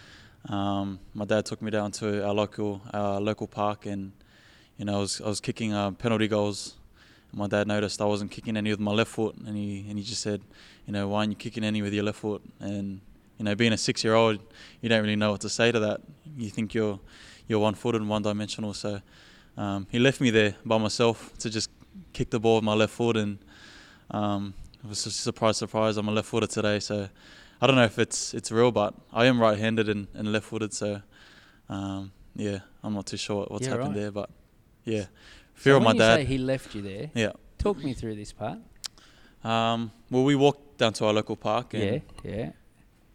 Um, 0.49 0.99
my 1.13 1.25
dad 1.25 1.45
took 1.45 1.61
me 1.61 1.71
down 1.71 1.91
to 1.93 2.25
our 2.25 2.33
local 2.33 2.81
our 2.93 3.19
local 3.19 3.47
park, 3.47 3.85
and 3.85 4.11
you 4.77 4.85
know 4.85 4.97
I 4.97 4.99
was 4.99 5.21
I 5.21 5.27
was 5.27 5.39
kicking 5.39 5.73
uh, 5.73 5.91
penalty 5.91 6.27
goals. 6.27 6.75
My 7.33 7.47
dad 7.47 7.67
noticed 7.67 8.01
I 8.01 8.05
wasn't 8.05 8.31
kicking 8.31 8.55
any 8.55 8.69
with 8.69 8.79
my 8.79 8.91
left 8.91 9.11
foot, 9.11 9.35
and 9.37 9.57
he 9.57 9.85
and 9.89 9.97
he 9.97 10.03
just 10.03 10.21
said, 10.21 10.41
you 10.85 10.93
know, 10.93 11.07
why 11.07 11.19
aren't 11.19 11.31
you 11.31 11.35
kicking 11.35 11.63
any 11.63 11.81
with 11.81 11.93
your 11.93 12.03
left 12.03 12.19
foot? 12.19 12.41
And 12.59 13.01
you 13.37 13.45
know, 13.45 13.55
being 13.55 13.73
a 13.73 13.77
six-year-old, 13.77 14.39
you 14.81 14.89
don't 14.89 15.01
really 15.01 15.15
know 15.15 15.31
what 15.31 15.41
to 15.41 15.49
say 15.49 15.71
to 15.71 15.79
that. 15.79 16.01
You 16.37 16.49
think 16.49 16.73
you're 16.73 16.99
you're 17.47 17.59
one-footed 17.59 18.01
and 18.01 18.09
one-dimensional. 18.09 18.73
So 18.73 19.01
um, 19.57 19.87
he 19.89 19.99
left 19.99 20.21
me 20.21 20.29
there 20.29 20.55
by 20.63 20.77
myself 20.77 21.33
to 21.39 21.49
just 21.49 21.69
kick 22.13 22.29
the 22.29 22.39
ball 22.39 22.55
with 22.55 22.63
my 22.63 22.73
left 22.73 22.93
foot, 22.93 23.17
and 23.17 23.39
um, 24.11 24.53
was 24.87 24.99
surprise, 24.99 25.57
surprise. 25.57 25.97
I'm 25.97 26.07
a 26.07 26.11
left 26.11 26.27
footer 26.27 26.47
today, 26.47 26.79
so 26.79 27.09
I 27.61 27.67
don't 27.67 27.75
know 27.75 27.83
if 27.85 27.97
it's 27.99 28.33
it's 28.33 28.51
real, 28.51 28.71
but 28.71 28.93
I 29.13 29.25
am 29.25 29.39
right-handed 29.39 29.89
and, 29.89 30.07
and 30.13 30.31
left-footed, 30.31 30.73
so 30.73 31.01
um, 31.69 32.11
yeah, 32.35 32.59
I'm 32.83 32.93
not 32.93 33.05
too 33.05 33.17
sure 33.17 33.45
what's 33.49 33.65
Yeah, 33.65 33.71
happened 33.73 33.95
right. 33.95 34.01
there, 34.01 34.11
but 34.11 34.29
yeah, 34.83 35.03
So 35.03 35.07
fear 35.55 35.75
of 35.75 35.83
my 35.83 35.93
dad. 35.93 36.15
say 36.17 36.25
he 36.25 36.37
left 36.37 36.75
you 36.75 36.81
there, 36.81 37.09
yeah. 37.15 37.31
talk 37.57 37.77
me 37.83 37.93
through 37.93 38.15
this 38.15 38.33
part. 38.33 38.59
Um, 39.43 39.91
well, 40.09 40.23
we 40.23 40.35
walked 40.35 40.77
down 40.77 40.93
to 40.93 41.05
our 41.05 41.13
local 41.13 41.35
park, 41.35 41.73
and 41.73 42.01
Yeah, 42.23 42.31
yeah. 42.35 42.51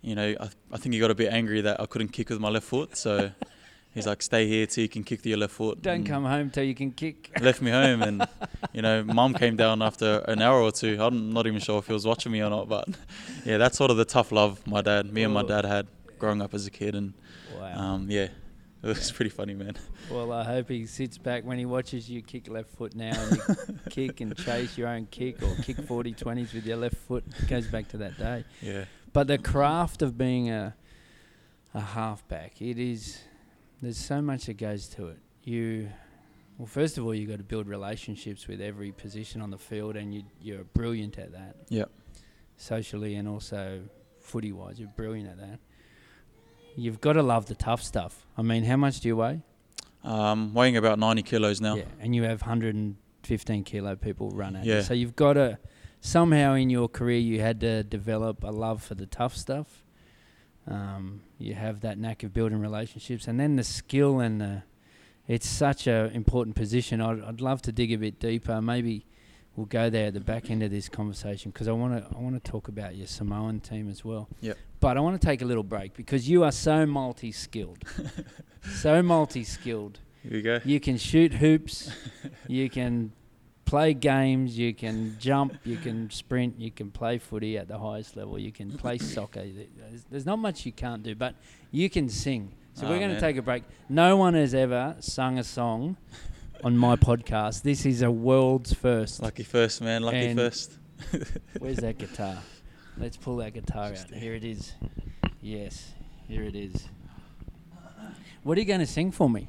you 0.01 0.15
know, 0.15 0.35
I, 0.41 0.49
I 0.73 0.77
think 0.79 0.95
he 0.95 1.01
got 1.01 1.11
a 1.11 1.15
bit 1.15 1.33
angry 1.33 1.61
that 1.63 1.81
I 1.81 1.87
couldn't 1.87 2.09
kick 2.09 2.31
with 2.31 2.41
my 2.41 2.49
left 2.49 2.67
foot, 2.67 2.97
so 2.97 3.31
he's 3.95 4.07
like, 4.07 4.23
"Stay 4.23 4.47
here 4.47 4.67
till 4.67 4.83
you 4.83 4.89
can 4.89 5.05
kick 5.05 5.25
your 5.27 5.39
left 5.39 5.53
foot." 5.55 5.83
Don't 5.83 6.05
come 6.05 6.25
home 6.25 6.51
till 6.51 6.65
you 6.65 6.75
can 6.75 6.91
kick. 6.93 7.31
Left 7.41 7.61
me 7.63 7.71
home, 7.71 8.03
and 8.03 8.27
you 8.73 8.83
know, 8.83 9.03
mum 9.05 9.35
came 9.35 9.57
down 9.57 9.83
after 9.83 10.25
an 10.29 10.41
hour 10.43 10.61
or 10.61 10.73
two. 10.73 10.97
I'm 11.01 11.33
not 11.33 11.47
even 11.47 11.61
sure 11.61 11.79
if 11.79 11.87
he 11.87 11.93
was 11.93 12.07
watching 12.07 12.33
me 12.33 12.43
or 12.43 12.51
not, 12.51 12.69
but 12.69 12.89
yeah, 13.45 13.59
that's 13.59 13.77
sort 13.77 13.91
of 13.91 13.97
the 13.97 14.05
tough 14.05 14.33
love 14.33 14.67
my 14.67 14.81
dad, 14.83 15.13
me 15.13 15.23
and 15.23 15.35
my 15.35 15.43
dad 15.43 15.65
had 15.65 15.87
growing 16.19 16.43
up 16.43 16.55
as 16.55 16.67
a 16.67 16.71
kid, 16.71 16.95
and 16.95 17.15
Wow. 17.59 17.79
um, 17.79 18.11
yeah, 18.11 18.29
it 18.83 18.87
was 18.87 19.11
pretty 19.13 19.31
funny, 19.31 19.55
man. 19.55 19.77
Well, 20.11 20.33
I 20.33 20.45
hope 20.45 20.69
he 20.71 20.87
sits 20.87 21.19
back 21.19 21.45
when 21.45 21.59
he 21.59 21.67
watches 21.67 22.09
you 22.11 22.23
kick 22.23 22.49
left 22.49 22.71
foot 22.71 22.95
now 22.95 23.13
and 23.13 23.81
kick 23.91 24.21
and 24.21 24.37
chase 24.37 24.77
your 24.79 24.89
own 24.89 25.07
kick 25.11 25.43
or 25.43 25.55
kick 25.63 25.77
40 25.79 26.15
20s 26.15 26.53
with 26.55 26.67
your 26.67 26.79
left 26.79 26.97
foot. 26.97 27.25
It 27.43 27.49
goes 27.49 27.67
back 27.67 27.89
to 27.89 27.99
that 27.99 28.19
day. 28.19 28.45
Yeah, 28.63 28.85
But 29.13 29.27
the 29.27 29.39
craft 29.39 30.03
of 30.03 30.17
being 30.19 30.51
a 30.51 30.75
a 31.75 31.81
halfback, 31.81 32.61
it 32.61 32.79
is. 32.79 33.21
There's 33.83 33.99
so 33.99 34.21
much 34.21 34.47
that 34.47 34.59
goes 34.59 34.89
to 34.89 35.09
it. 35.09 35.19
You, 35.43 35.89
well, 36.59 36.67
first 36.67 36.99
of 36.99 37.05
all, 37.05 37.15
you've 37.15 37.31
got 37.31 37.39
to 37.39 37.45
build 37.45 37.67
relationships 37.67 38.47
with 38.47 38.61
every 38.61 38.93
position 38.93 39.41
on 39.41 39.51
the 39.51 39.59
field, 39.59 39.97
and 39.97 40.15
you 40.15 40.25
you're 40.41 40.65
brilliant 40.65 41.19
at 41.19 41.33
that. 41.33 41.57
Yep. 41.69 41.91
Socially 42.57 43.15
and 43.15 43.27
also 43.27 43.83
footy 44.21 44.53
wise, 44.53 44.79
you're 44.79 44.89
brilliant 44.89 45.31
at 45.31 45.39
that. 45.39 45.59
You've 46.77 47.01
got 47.01 47.15
to 47.15 47.23
love 47.23 47.47
the 47.47 47.55
tough 47.55 47.83
stuff. 47.83 48.27
I 48.37 48.43
mean, 48.43 48.65
how 48.65 48.77
much 48.77 49.01
do 49.01 49.09
you 49.09 49.17
weigh? 49.17 49.43
Um, 50.05 50.55
weighing 50.55 50.77
about 50.77 50.99
90 50.99 51.23
kilos 51.23 51.61
now. 51.61 51.75
Yeah, 51.77 51.85
and 52.01 52.15
you 52.15 52.23
have 52.25 52.43
115 52.43 53.65
kilo 53.65 53.97
people 53.97 54.31
run 54.31 54.57
at 54.57 54.65
you. 54.65 54.75
Yeah. 54.75 54.83
So 54.83 54.95
you've 54.95 55.17
got 55.17 55.35
to 55.35 55.59
somehow 56.01 56.55
in 56.55 56.71
your 56.71 56.89
career 56.89 57.19
you 57.19 57.41
had 57.41 57.61
to 57.61 57.83
develop 57.83 58.45
a 58.45 58.51
love 58.51 58.83
for 58.83 58.95
the 58.95 59.07
tough 59.07 59.37
stuff. 59.37 59.85
Um, 60.69 61.23
you 61.39 61.55
have 61.55 61.81
that 61.81 61.99
knack 61.99 62.23
of 62.23 62.33
building 62.33 62.61
relationships, 62.61 63.27
and 63.27 63.39
then 63.39 63.57
the 63.57 63.65
skill 63.65 64.21
and 64.21 64.41
the. 64.41 64.63
It's 65.29 65.49
such 65.49 65.87
a 65.87 66.11
important 66.13 66.57
position. 66.57 67.01
I'd, 67.01 67.23
I'd 67.23 67.41
love 67.41 67.63
to 67.63 67.73
dig 67.73 67.93
a 67.93 67.99
bit 67.99 68.19
deeper. 68.19 68.61
Maybe 68.61 69.07
we'll 69.55 69.67
go 69.67 69.89
there 69.89 70.09
at 70.09 70.15
the 70.15 70.21
back 70.21 70.51
end 70.51 70.63
of 70.63 70.73
this 70.73 70.89
conversation 70.89 71.53
because 71.53 71.69
I 71.69 71.73
want 71.73 71.97
to. 71.97 72.17
I 72.17 72.21
want 72.21 72.43
to 72.43 72.51
talk 72.51 72.69
about 72.69 72.97
your 72.97 73.07
Samoan 73.07 73.61
team 73.61 73.89
as 73.89 74.05
well. 74.05 74.29
Yep. 74.41 74.59
But 74.81 74.97
I 74.97 75.01
want 75.01 75.21
to 75.21 75.25
take 75.25 75.43
a 75.43 75.45
little 75.45 75.63
break 75.63 75.95
because 75.95 76.29
you 76.29 76.43
are 76.45 76.53
so 76.53 76.87
multi-skilled, 76.87 77.85
so 78.81 79.03
multi-skilled. 79.03 80.01
Here 80.23 80.33
we 80.33 80.43
go. 80.43 80.61
You 80.65 80.81
can 80.81 80.97
shoot 80.99 81.35
hoops, 81.35 81.91
you 82.49 82.69
can 82.69 83.13
play 83.71 83.95
games, 83.95 84.59
you 84.59 84.75
can 84.75 85.17
jump, 85.21 85.55
you 85.65 85.77
can 85.77 86.11
sprint, 86.11 86.59
you 86.61 86.73
can 86.73 86.91
play 86.91 87.19
footy 87.19 87.57
at 87.57 87.69
the 87.69 87.79
highest 87.79 88.17
level, 88.17 88.37
you 88.37 88.51
can 88.51 88.77
play 88.77 88.99
soccer. 89.15 89.45
There's, 89.45 90.05
there's 90.11 90.27
not 90.27 90.41
much 90.41 90.67
you 90.67 90.73
can't 90.73 91.05
do, 91.05 91.15
but 91.15 91.37
you 91.71 91.89
can 91.89 92.09
sing. 92.09 92.53
So 92.75 92.87
Oh, 92.87 92.91
we're 92.91 92.99
going 92.99 93.15
to 93.15 93.21
take 93.21 93.37
a 93.37 93.43
break. 93.43 93.63
No 93.89 94.17
one 94.17 94.35
has 94.35 94.55
ever 94.55 94.97
sung 94.99 95.39
a 95.39 95.45
song 95.45 95.97
on 96.65 96.77
my 96.77 96.97
podcast. 96.97 97.63
This 97.63 97.87
is 97.87 98.03
a 98.03 98.11
world's 98.11 98.73
first. 98.75 99.23
Lucky 99.23 99.45
first, 99.45 99.81
man. 99.81 100.03
Lucky 100.03 100.27
And- 100.27 100.39
first. 100.39 100.73
Where's 101.61 101.77
that 101.79 101.97
guitar? 101.97 102.39
Let's 102.99 103.17
pull 103.17 103.37
that 103.37 103.55
guitar 103.55 103.93
out. 103.93 104.11
Here 104.13 104.35
it 104.35 104.45
is. 104.45 104.73
Yes, 105.41 105.93
here 106.29 106.43
it 106.43 106.57
is. 106.57 106.89
What 108.43 108.59
are 108.59 108.61
you 108.61 108.67
going 108.67 108.81
to 108.81 108.87
sing 108.87 109.11
for 109.13 109.31
me? 109.31 109.49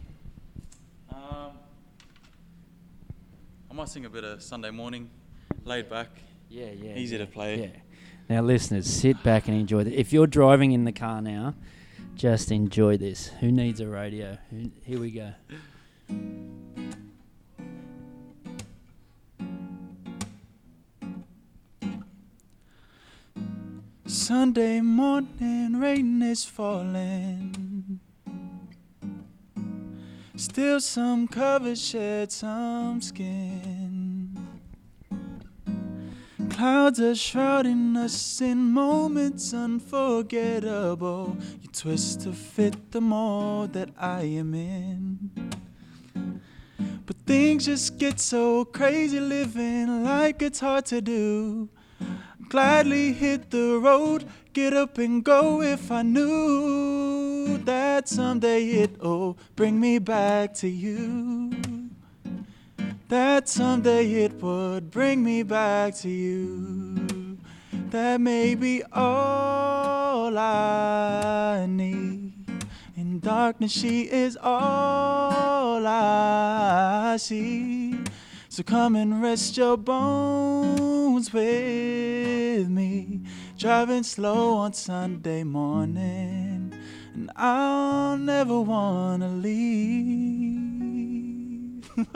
Um, 1.11 1.51
I 3.71 3.73
might 3.73 3.87
sing 3.87 4.03
a 4.03 4.09
bit 4.09 4.25
of 4.25 4.43
Sunday 4.43 4.69
morning, 4.69 5.09
laid 5.63 5.89
back. 5.89 6.09
Yeah, 6.49 6.71
yeah. 6.71 6.97
Easy 6.97 7.15
yeah, 7.15 7.25
to 7.25 7.31
play. 7.31 7.61
Yeah. 7.61 7.67
Now, 8.27 8.41
listeners, 8.41 8.85
sit 8.85 9.23
back 9.23 9.47
and 9.47 9.57
enjoy 9.57 9.85
this. 9.85 9.93
If 9.95 10.11
you're 10.11 10.27
driving 10.27 10.73
in 10.73 10.83
the 10.83 10.91
car 10.91 11.21
now, 11.21 11.55
just 12.13 12.51
enjoy 12.51 12.97
this. 12.97 13.27
Who 13.39 13.49
needs 13.49 13.79
a 13.79 13.87
radio? 13.87 14.37
Here 14.83 14.99
we 14.99 15.11
go. 15.11 15.31
Sunday 24.05 24.81
morning, 24.81 25.79
rain 25.79 26.21
is 26.21 26.43
falling. 26.43 28.01
Still, 30.41 30.79
some 30.79 31.27
covers 31.27 31.79
shed 31.79 32.31
some 32.31 32.99
skin. 32.99 34.35
Clouds 36.49 36.99
are 36.99 37.13
shrouding 37.13 37.95
us 37.95 38.41
in 38.41 38.57
moments 38.57 39.53
unforgettable. 39.53 41.37
You 41.61 41.69
twist 41.71 42.21
to 42.21 42.33
fit 42.33 42.91
the 42.91 43.01
mold 43.01 43.73
that 43.73 43.89
I 43.95 44.23
am 44.23 44.55
in. 44.55 45.29
But 47.05 47.17
things 47.27 47.67
just 47.67 47.99
get 47.99 48.19
so 48.19 48.65
crazy 48.65 49.19
living 49.19 50.03
like 50.03 50.41
it's 50.41 50.59
hard 50.59 50.87
to 50.87 51.01
do. 51.01 51.69
Gladly 52.49 53.13
hit 53.13 53.51
the 53.51 53.79
road, 53.79 54.25
get 54.53 54.73
up 54.73 54.97
and 54.97 55.23
go 55.23 55.61
if 55.61 55.91
I 55.91 56.01
knew 56.01 57.10
that 58.01 58.09
someday 58.09 58.67
it'll 58.81 59.37
bring 59.55 59.79
me 59.79 59.99
back 59.99 60.55
to 60.55 60.67
you. 60.67 61.51
That 63.09 63.47
someday 63.47 64.23
it 64.23 64.41
would 64.41 64.89
bring 64.89 65.23
me 65.23 65.43
back 65.43 65.93
to 65.97 66.09
you. 66.09 67.37
That 67.91 68.19
may 68.19 68.55
be 68.55 68.81
all 68.91 70.35
I 70.35 71.67
need. 71.69 72.33
In 72.97 73.19
darkness, 73.19 73.71
she 73.71 74.09
is 74.09 74.35
all 74.41 75.85
I 75.85 77.17
see. 77.19 77.99
So 78.49 78.63
come 78.63 78.95
and 78.95 79.21
rest 79.21 79.57
your 79.57 79.77
bones 79.77 81.31
with 81.31 82.67
me. 82.67 83.21
Driving 83.59 84.01
slow 84.01 84.55
on 84.55 84.73
Sunday 84.73 85.43
morning, 85.43 86.70
and 87.13 87.31
I'll 87.35 88.17
never 88.17 88.59
wanna 88.59 89.29
leave. 89.29 90.71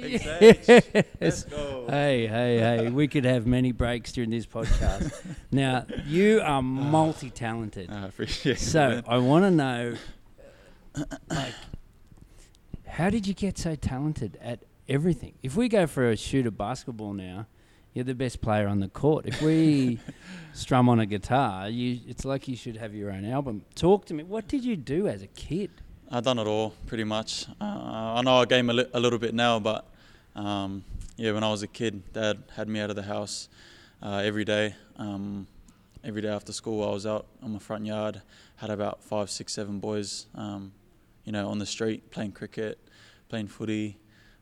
Yes. 0.00 1.44
go. 1.44 1.86
Hey, 1.88 2.26
hey, 2.26 2.58
hey. 2.58 2.90
We 2.90 3.08
could 3.08 3.24
have 3.24 3.46
many 3.46 3.72
breaks 3.72 4.12
during 4.12 4.30
this 4.30 4.46
podcast. 4.46 5.12
now, 5.50 5.86
you 6.06 6.40
are 6.42 6.62
multi 6.62 7.30
talented. 7.30 7.90
I 7.90 8.06
appreciate 8.06 8.56
it. 8.56 8.60
So 8.60 8.88
man. 8.88 9.04
I 9.08 9.18
want 9.18 9.44
to 9.44 9.50
know, 9.50 9.94
like, 11.30 11.54
how 12.86 13.10
did 13.10 13.26
you 13.26 13.34
get 13.34 13.58
so 13.58 13.74
talented 13.74 14.38
at 14.40 14.60
everything? 14.88 15.34
If 15.42 15.56
we 15.56 15.68
go 15.68 15.86
for 15.86 16.08
a 16.10 16.16
shoot 16.16 16.46
of 16.46 16.56
basketball 16.56 17.12
now, 17.12 17.46
you're 17.94 18.04
the 18.04 18.14
best 18.14 18.40
player 18.40 18.68
on 18.68 18.80
the 18.80 18.88
court. 18.88 19.26
If 19.26 19.42
we 19.42 19.98
strum 20.52 20.88
on 20.88 21.00
a 21.00 21.06
guitar, 21.06 21.68
you 21.68 22.00
it's 22.06 22.24
like 22.24 22.48
you 22.48 22.56
should 22.56 22.76
have 22.76 22.94
your 22.94 23.10
own 23.10 23.24
album. 23.24 23.62
Talk 23.74 24.04
to 24.06 24.14
me. 24.14 24.22
What 24.22 24.48
did 24.48 24.64
you 24.64 24.76
do 24.76 25.08
as 25.08 25.22
a 25.22 25.26
kid? 25.28 25.70
I've 26.10 26.24
done 26.24 26.38
it 26.38 26.46
all 26.46 26.74
pretty 26.86 27.04
much. 27.04 27.46
Uh, 27.60 27.64
I 27.64 28.22
know 28.22 28.38
I 28.38 28.44
game 28.46 28.70
a, 28.70 28.72
li- 28.72 28.86
a 28.94 29.00
little 29.00 29.18
bit 29.18 29.34
now, 29.34 29.58
but 29.60 29.86
um, 30.34 30.84
yeah, 31.16 31.32
when 31.32 31.44
I 31.44 31.50
was 31.50 31.62
a 31.62 31.66
kid, 31.66 32.12
Dad 32.12 32.42
had 32.54 32.68
me 32.68 32.80
out 32.80 32.90
of 32.90 32.96
the 32.96 33.02
house 33.02 33.48
uh, 34.02 34.22
every 34.24 34.44
day. 34.44 34.74
Um, 34.96 35.46
every 36.04 36.22
day 36.22 36.28
after 36.28 36.52
school, 36.52 36.88
I 36.88 36.92
was 36.92 37.06
out 37.06 37.26
on 37.42 37.52
my 37.52 37.58
front 37.58 37.84
yard. 37.84 38.22
Had 38.56 38.70
about 38.70 39.02
five, 39.02 39.30
six, 39.30 39.52
seven 39.52 39.80
boys, 39.80 40.26
um, 40.34 40.72
you 41.24 41.32
know, 41.32 41.48
on 41.48 41.58
the 41.58 41.66
street 41.66 42.10
playing 42.10 42.32
cricket, 42.32 42.78
playing 43.28 43.48
footy, 43.48 43.98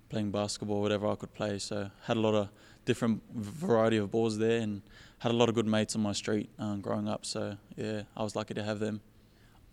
playing 0.09 0.31
basketball, 0.31 0.81
whatever 0.83 1.07
I 1.09 1.17
could 1.17 1.35
play. 1.35 1.59
So 1.59 1.91
had 2.05 2.17
a 2.17 2.21
lot 2.21 2.35
of 2.35 2.49
different 2.87 3.21
variety 3.35 3.99
of 3.99 4.11
balls 4.11 4.39
there, 4.39 4.61
and 4.63 4.81
had 5.19 5.31
a 5.33 5.35
lot 5.35 5.49
of 5.51 5.55
good 5.55 5.67
mates 5.67 5.95
on 5.95 6.01
my 6.03 6.13
street 6.13 6.49
um, 6.59 6.81
growing 6.81 7.07
up. 7.09 7.27
So 7.27 7.57
yeah, 7.77 8.03
I 8.17 8.23
was 8.23 8.35
lucky 8.35 8.55
to 8.55 8.63
have 8.63 8.79
them. 8.81 9.03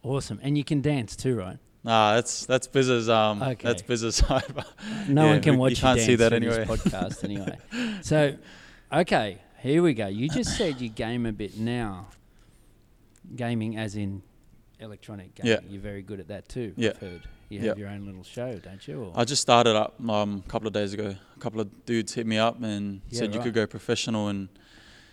Awesome. 0.04 0.40
And 0.44 0.58
you 0.58 0.66
can 0.66 0.82
dance 0.82 1.16
too, 1.16 1.38
right? 1.38 1.58
Nah, 1.86 2.16
that's 2.16 2.46
that's 2.46 2.68
Biz's 2.68 3.08
um 3.10 3.42
Okay. 3.42 3.56
that's 3.68 3.82
Biz's 3.82 4.16
side. 4.18 4.44
No 5.08 5.24
Yeah, 5.26 5.30
one 5.32 5.42
can 5.42 5.54
we- 5.54 5.58
watch 5.60 5.72
you 5.72 5.76
you, 5.78 5.82
can't 5.82 6.00
see 6.02 6.16
that 6.16 6.34
anyway. 6.34 6.66
podcast 6.66 7.24
anyway. 7.30 7.58
So, 8.02 8.36
okay, 8.92 9.42
here 9.62 9.82
we 9.84 9.94
go. 9.94 10.08
You 10.08 10.28
just 10.30 10.58
said 10.58 10.80
you 10.82 10.90
game 10.90 11.26
a 11.26 11.32
bit 11.34 11.58
now. 11.58 12.08
Gaming 13.36 13.78
as 13.78 13.96
in 13.96 14.22
electronic 14.80 15.36
gaming. 15.36 15.52
Yeah. 15.52 15.60
You're 15.70 15.82
very 15.82 16.02
good 16.02 16.20
at 16.20 16.28
that 16.30 16.48
too, 16.50 16.74
Yeah. 16.76 16.90
I've 16.92 16.98
heard. 16.98 17.22
You 17.50 17.60
have 17.68 17.78
your 17.78 17.90
own 17.90 18.06
little 18.06 18.24
show, 18.24 18.58
don't 18.60 18.86
you? 18.88 19.04
Or- 19.04 19.14
I 19.16 19.24
just 19.26 19.42
started 19.42 19.76
up 19.76 19.94
um, 20.10 20.44
a 20.46 20.50
couple 20.50 20.68
of 20.68 20.74
days 20.74 20.94
ago. 20.94 21.16
A 21.36 21.40
couple 21.40 21.62
of 21.62 21.86
dudes 21.86 22.14
hit 22.14 22.26
me 22.26 22.38
up 22.38 22.62
and 22.64 23.02
Yeah, 23.10 23.20
said 23.20 23.34
you 23.34 23.40
right. 23.40 23.46
could 23.46 23.54
go 23.54 23.68
professional 23.68 24.28
and 24.30 24.50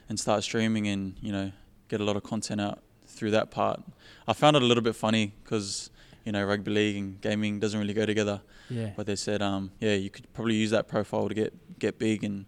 and 0.09 0.19
start 0.19 0.43
streaming 0.43 0.89
and 0.89 1.15
you 1.21 1.33
know 1.33 1.53
get 1.89 2.01
a 2.01 2.05
lot 2.05 2.17
of 2.17 2.23
content 2.23 2.61
out 2.61 2.81
through 3.07 3.31
that 3.33 3.51
part. 3.51 3.83
I 4.27 4.33
found 4.33 4.57
it 4.57 4.63
a 4.63 4.65
little 4.67 4.83
bit 4.83 4.97
funny 4.97 5.33
because 5.45 5.91
you 6.25 6.33
know 6.33 6.45
rugby 6.45 6.71
league 6.71 6.97
and 6.97 7.21
gaming 7.21 7.61
doesn't 7.61 7.79
really 7.79 7.95
go 7.95 8.07
together. 8.07 8.41
yeah. 8.71 8.91
But 8.97 9.07
they 9.07 9.17
said 9.17 9.43
um, 9.43 9.71
yeah 9.81 9.95
you 9.95 10.11
could 10.11 10.33
probably 10.33 10.55
use 10.55 10.71
that 10.71 10.89
profile 10.89 11.29
to 11.29 11.35
get 11.35 11.53
get 11.79 11.99
big 11.99 12.25
and 12.25 12.47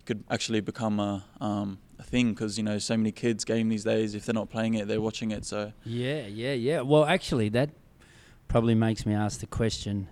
it 0.00 0.06
could 0.06 0.22
actually 0.30 0.60
become 0.60 1.00
a 1.00 1.24
um, 1.40 1.78
a 1.98 2.02
thing 2.04 2.30
because 2.32 2.56
you 2.58 2.64
know 2.64 2.78
so 2.78 2.96
many 2.96 3.12
kids 3.12 3.44
game 3.44 3.68
these 3.68 3.84
days. 3.84 4.14
If 4.14 4.24
they're 4.26 4.34
not 4.34 4.50
playing 4.50 4.74
it, 4.74 4.86
they're 4.88 5.00
watching 5.00 5.30
it. 5.32 5.44
So 5.44 5.72
Yeah, 5.84 6.26
yeah, 6.26 6.52
yeah. 6.52 6.80
Well, 6.82 7.04
actually, 7.04 7.48
that 7.50 7.70
probably 8.52 8.74
makes 8.74 9.06
me 9.06 9.14
ask 9.14 9.40
the 9.40 9.46
question. 9.46 10.08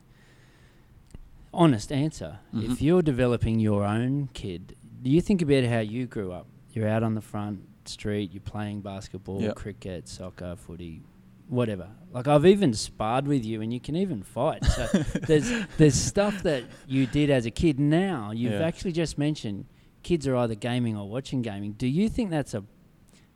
Honest 1.52 1.92
answer. 1.92 2.38
If 2.54 2.78
Mhm. 2.78 2.80
you're 2.80 3.02
developing 3.02 3.60
your 3.60 3.84
own 3.84 4.30
kid, 4.32 4.76
do 5.02 5.10
you 5.10 5.20
think 5.20 5.42
about 5.42 5.64
how 5.64 5.80
you 5.80 6.06
grew 6.06 6.32
up? 6.32 6.46
You're 6.72 6.88
out 6.88 7.02
on 7.02 7.14
the 7.14 7.20
front 7.20 7.60
street, 7.84 8.32
you're 8.32 8.40
playing 8.40 8.80
basketball, 8.80 9.42
Yeah. 9.42 9.52
cricket, 9.52 10.08
soccer, 10.08 10.56
footy, 10.56 11.02
whatever. 11.48 11.88
Like 12.14 12.28
I've 12.28 12.46
even 12.46 12.72
sparred 12.72 13.26
with 13.26 13.44
you, 13.44 13.60
and 13.60 13.74
you 13.74 13.80
can 13.80 13.94
even 13.94 14.22
fight. 14.22 14.64
So 14.64 14.86
there's 15.26 15.50
there's 15.76 15.94
stuff 15.94 16.42
that 16.44 16.64
you 16.86 17.06
did 17.06 17.28
as 17.28 17.44
a 17.44 17.50
kid. 17.50 17.78
Now 17.78 18.30
you've 18.30 18.52
Yeah. 18.52 18.60
actually 18.66 18.92
just 18.92 19.18
mentioned 19.18 19.66
kids 20.02 20.26
are 20.26 20.36
either 20.36 20.54
gaming 20.54 20.96
or 20.96 21.06
watching 21.10 21.42
gaming. 21.42 21.72
Do 21.72 21.86
you 21.86 22.08
think 22.08 22.30
that's 22.30 22.54
a 22.54 22.64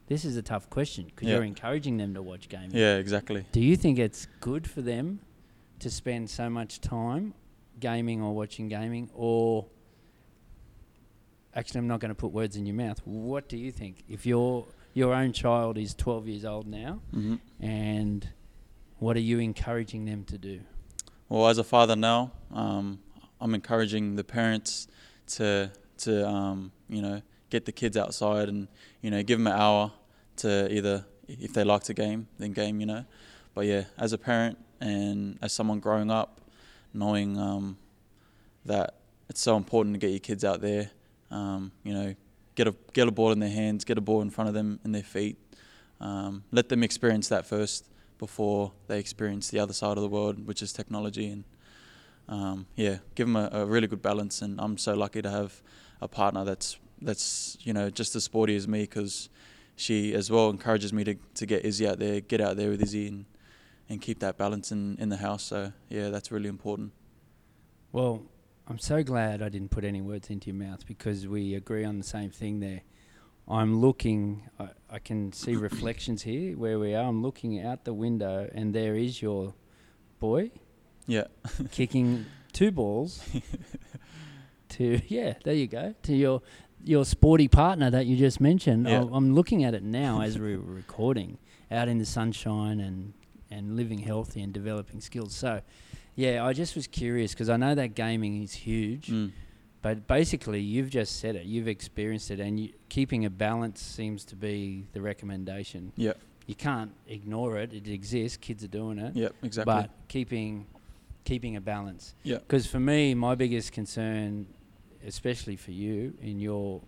this 0.06 0.24
is 0.24 0.36
a 0.36 0.42
tough 0.42 0.68
question 0.70 1.06
because 1.06 1.28
Yeah. 1.28 1.34
you're 1.36 1.44
encouraging 1.44 1.96
them 1.96 2.14
to 2.14 2.22
watch 2.22 2.48
gaming. 2.48 2.72
Yeah, 2.76 2.96
exactly. 2.96 3.44
Do 3.52 3.60
you 3.60 3.76
think 3.76 3.98
it's 3.98 4.26
good 4.40 4.68
for 4.68 4.82
them 4.82 5.20
to 5.80 5.90
spend 5.90 6.30
so 6.30 6.48
much 6.50 6.80
time 6.80 7.34
gaming 7.80 8.22
or 8.22 8.34
watching 8.34 8.68
gaming, 8.68 9.10
or 9.14 9.66
actually, 11.54 11.78
I'm 11.78 11.88
not 11.88 12.00
going 12.00 12.10
to 12.10 12.14
put 12.14 12.32
words 12.32 12.56
in 12.56 12.66
your 12.66 12.76
mouth. 12.76 13.00
What 13.04 13.48
do 13.48 13.56
you 13.56 13.70
think 13.70 14.04
if 14.08 14.26
your 14.26 14.66
your 14.92 15.12
own 15.12 15.32
child 15.32 15.76
is 15.76 15.92
12 15.94 16.28
years 16.28 16.44
old 16.44 16.66
now, 16.68 17.00
hmm 17.10 17.36
and 17.60 18.28
what 18.98 19.16
are 19.16 19.20
you 19.20 19.38
encouraging 19.40 20.04
them 20.04 20.24
to 20.24 20.38
do? 20.38 20.60
Well, 21.28 21.48
as 21.48 21.58
a 21.58 21.64
father 21.64 21.96
now, 21.96 22.30
um, 22.52 23.00
I'm 23.40 23.54
encouraging 23.54 24.16
the 24.16 24.24
parents 24.24 24.86
to 25.28 25.72
to 25.98 26.28
um, 26.28 26.72
you 26.88 27.02
know 27.02 27.22
get 27.50 27.64
the 27.64 27.72
kids 27.72 27.96
outside 27.96 28.48
and 28.48 28.68
you 29.00 29.10
know 29.10 29.22
give 29.22 29.38
them 29.38 29.46
an 29.46 29.52
hour 29.52 29.92
to 30.36 30.72
either 30.72 31.04
if 31.28 31.52
they 31.52 31.64
like 31.64 31.82
to 31.84 31.94
game 31.94 32.26
then 32.38 32.52
game 32.52 32.80
you 32.80 32.86
know. 32.86 33.04
But 33.54 33.66
yeah, 33.66 33.84
as 33.96 34.12
a 34.12 34.18
parent 34.18 34.58
and 34.80 35.38
as 35.40 35.52
someone 35.52 35.78
growing 35.78 36.10
up, 36.10 36.40
knowing 36.92 37.38
um, 37.38 37.78
that 38.64 38.96
it's 39.28 39.40
so 39.40 39.56
important 39.56 39.94
to 39.94 39.98
get 39.98 40.10
your 40.10 40.20
kids 40.20 40.44
out 40.44 40.60
there, 40.60 40.90
um, 41.30 41.70
you 41.84 41.94
know, 41.94 42.14
get 42.54 42.66
a 42.66 42.74
get 42.92 43.08
a 43.08 43.12
ball 43.12 43.32
in 43.32 43.38
their 43.38 43.50
hands, 43.50 43.84
get 43.84 43.96
a 43.96 44.00
ball 44.00 44.22
in 44.22 44.30
front 44.30 44.48
of 44.48 44.54
them 44.54 44.80
in 44.84 44.92
their 44.92 45.02
feet, 45.02 45.36
um, 46.00 46.44
let 46.50 46.68
them 46.68 46.82
experience 46.82 47.28
that 47.28 47.46
first 47.46 47.88
before 48.18 48.72
they 48.86 48.98
experience 48.98 49.48
the 49.50 49.58
other 49.58 49.72
side 49.72 49.96
of 49.96 50.02
the 50.02 50.08
world, 50.08 50.46
which 50.46 50.62
is 50.62 50.72
technology. 50.72 51.28
And 51.28 51.44
um, 52.28 52.66
yeah, 52.76 52.98
give 53.14 53.26
them 53.26 53.36
a, 53.36 53.48
a 53.52 53.66
really 53.66 53.86
good 53.86 54.02
balance. 54.02 54.42
And 54.42 54.60
I'm 54.60 54.78
so 54.78 54.94
lucky 54.94 55.22
to 55.22 55.30
have 55.30 55.62
a 56.00 56.08
partner 56.08 56.44
that's 56.44 56.78
that's 57.00 57.56
you 57.60 57.72
know 57.72 57.90
just 57.90 58.14
as 58.16 58.24
sporty 58.24 58.56
as 58.56 58.66
me 58.66 58.82
because 58.82 59.28
she 59.76 60.14
as 60.14 60.30
well 60.30 60.50
encourages 60.50 60.92
me 60.92 61.04
to, 61.04 61.14
to 61.34 61.46
get 61.46 61.64
Izzy 61.64 61.86
out 61.88 61.98
there, 61.98 62.20
get 62.20 62.40
out 62.40 62.56
there 62.56 62.70
with 62.70 62.82
Izzy, 62.82 63.08
and 63.08 63.24
and 63.88 64.00
keep 64.00 64.20
that 64.20 64.38
balance 64.38 64.72
in, 64.72 64.96
in 64.98 65.08
the 65.08 65.18
house. 65.18 65.42
So 65.42 65.72
yeah, 65.88 66.08
that's 66.08 66.30
really 66.30 66.48
important. 66.48 66.92
Well, 67.92 68.22
I'm 68.66 68.78
so 68.78 69.02
glad 69.02 69.42
I 69.42 69.48
didn't 69.50 69.70
put 69.70 69.84
any 69.84 70.00
words 70.00 70.30
into 70.30 70.50
your 70.50 70.56
mouth 70.56 70.86
because 70.86 71.28
we 71.28 71.54
agree 71.54 71.84
on 71.84 71.98
the 71.98 72.04
same 72.04 72.30
thing 72.30 72.60
there. 72.60 72.80
I'm 73.46 73.78
looking, 73.78 74.48
I, 74.58 74.68
I 74.88 74.98
can 74.98 75.32
see 75.32 75.54
reflections 75.54 76.22
here 76.22 76.56
where 76.56 76.78
we 76.78 76.94
are. 76.94 77.04
I'm 77.04 77.22
looking 77.22 77.60
out 77.60 77.84
the 77.84 77.92
window, 77.92 78.48
and 78.54 78.74
there 78.74 78.96
is 78.96 79.20
your 79.20 79.52
boy 80.18 80.50
Yeah, 81.06 81.24
kicking 81.70 82.24
two 82.52 82.72
balls 82.72 83.22
to, 84.70 85.00
yeah, 85.08 85.34
there 85.44 85.54
you 85.54 85.66
go, 85.66 85.94
to 86.04 86.16
your 86.16 86.40
your 86.84 87.04
sporty 87.04 87.48
partner 87.48 87.90
that 87.90 88.06
you 88.06 88.16
just 88.16 88.40
mentioned. 88.40 88.86
Yeah. 88.88 89.00
I'm- 89.04 89.34
looking 89.34 89.64
at 89.64 89.74
it 89.74 89.82
now 89.82 90.20
as 90.20 90.38
we're 90.38 90.58
recording, 90.82 91.38
out 91.70 91.88
in 91.88 91.98
the 91.98 92.04
sunshine 92.06 92.80
and, 92.80 93.12
and 93.50 93.76
living 93.76 93.98
healthy 93.98 94.42
and 94.42 94.52
developing 94.52 95.00
skills. 95.00 95.34
So, 95.34 95.62
yeah, 96.14 96.44
I 96.44 96.52
just 96.52 96.74
was 96.76 96.86
curious 96.86 97.32
because 97.32 97.48
I 97.48 97.56
know 97.56 97.74
that 97.74 97.94
gaming 97.94 98.42
is 98.42 98.52
huge. 98.52 99.08
mm, 99.08 99.32
But 99.82 100.06
basically, 100.06 100.60
you've 100.60 100.90
just 100.90 101.20
said 101.20 101.36
it. 101.36 101.46
You've 101.46 101.68
experienced 101.68 102.30
it, 102.30 102.38
and 102.40 102.60
you, 102.60 102.68
keeping 102.88 103.24
a 103.24 103.30
balance 103.30 103.80
seems 103.80 104.24
to 104.26 104.36
be 104.36 104.86
the 104.92 105.00
recommendation. 105.00 105.92
yeah, 105.96 106.12
You 106.46 106.54
can't 106.54 106.92
ignore 107.08 107.58
it; 107.58 107.72
it 107.72 107.88
exists. 107.88 108.36
Kids 108.36 108.62
are 108.62 108.68
doing 108.68 108.98
it. 108.98 109.16
yeah, 109.16 109.28
exactly. 109.42 109.72
But 109.74 109.90
keeping 110.08 110.66
keeping 111.24 111.56
a 111.56 111.60
balance. 111.60 112.14
Yeah. 112.22 112.36
Because 112.38 112.66
for 112.66 112.78
me, 112.78 113.14
my 113.14 113.34
biggest 113.34 113.72
concern, 113.72 114.46
especially 115.06 115.56
for 115.56 115.70
you 115.72 116.14
in 116.20 116.38
your 116.40 116.80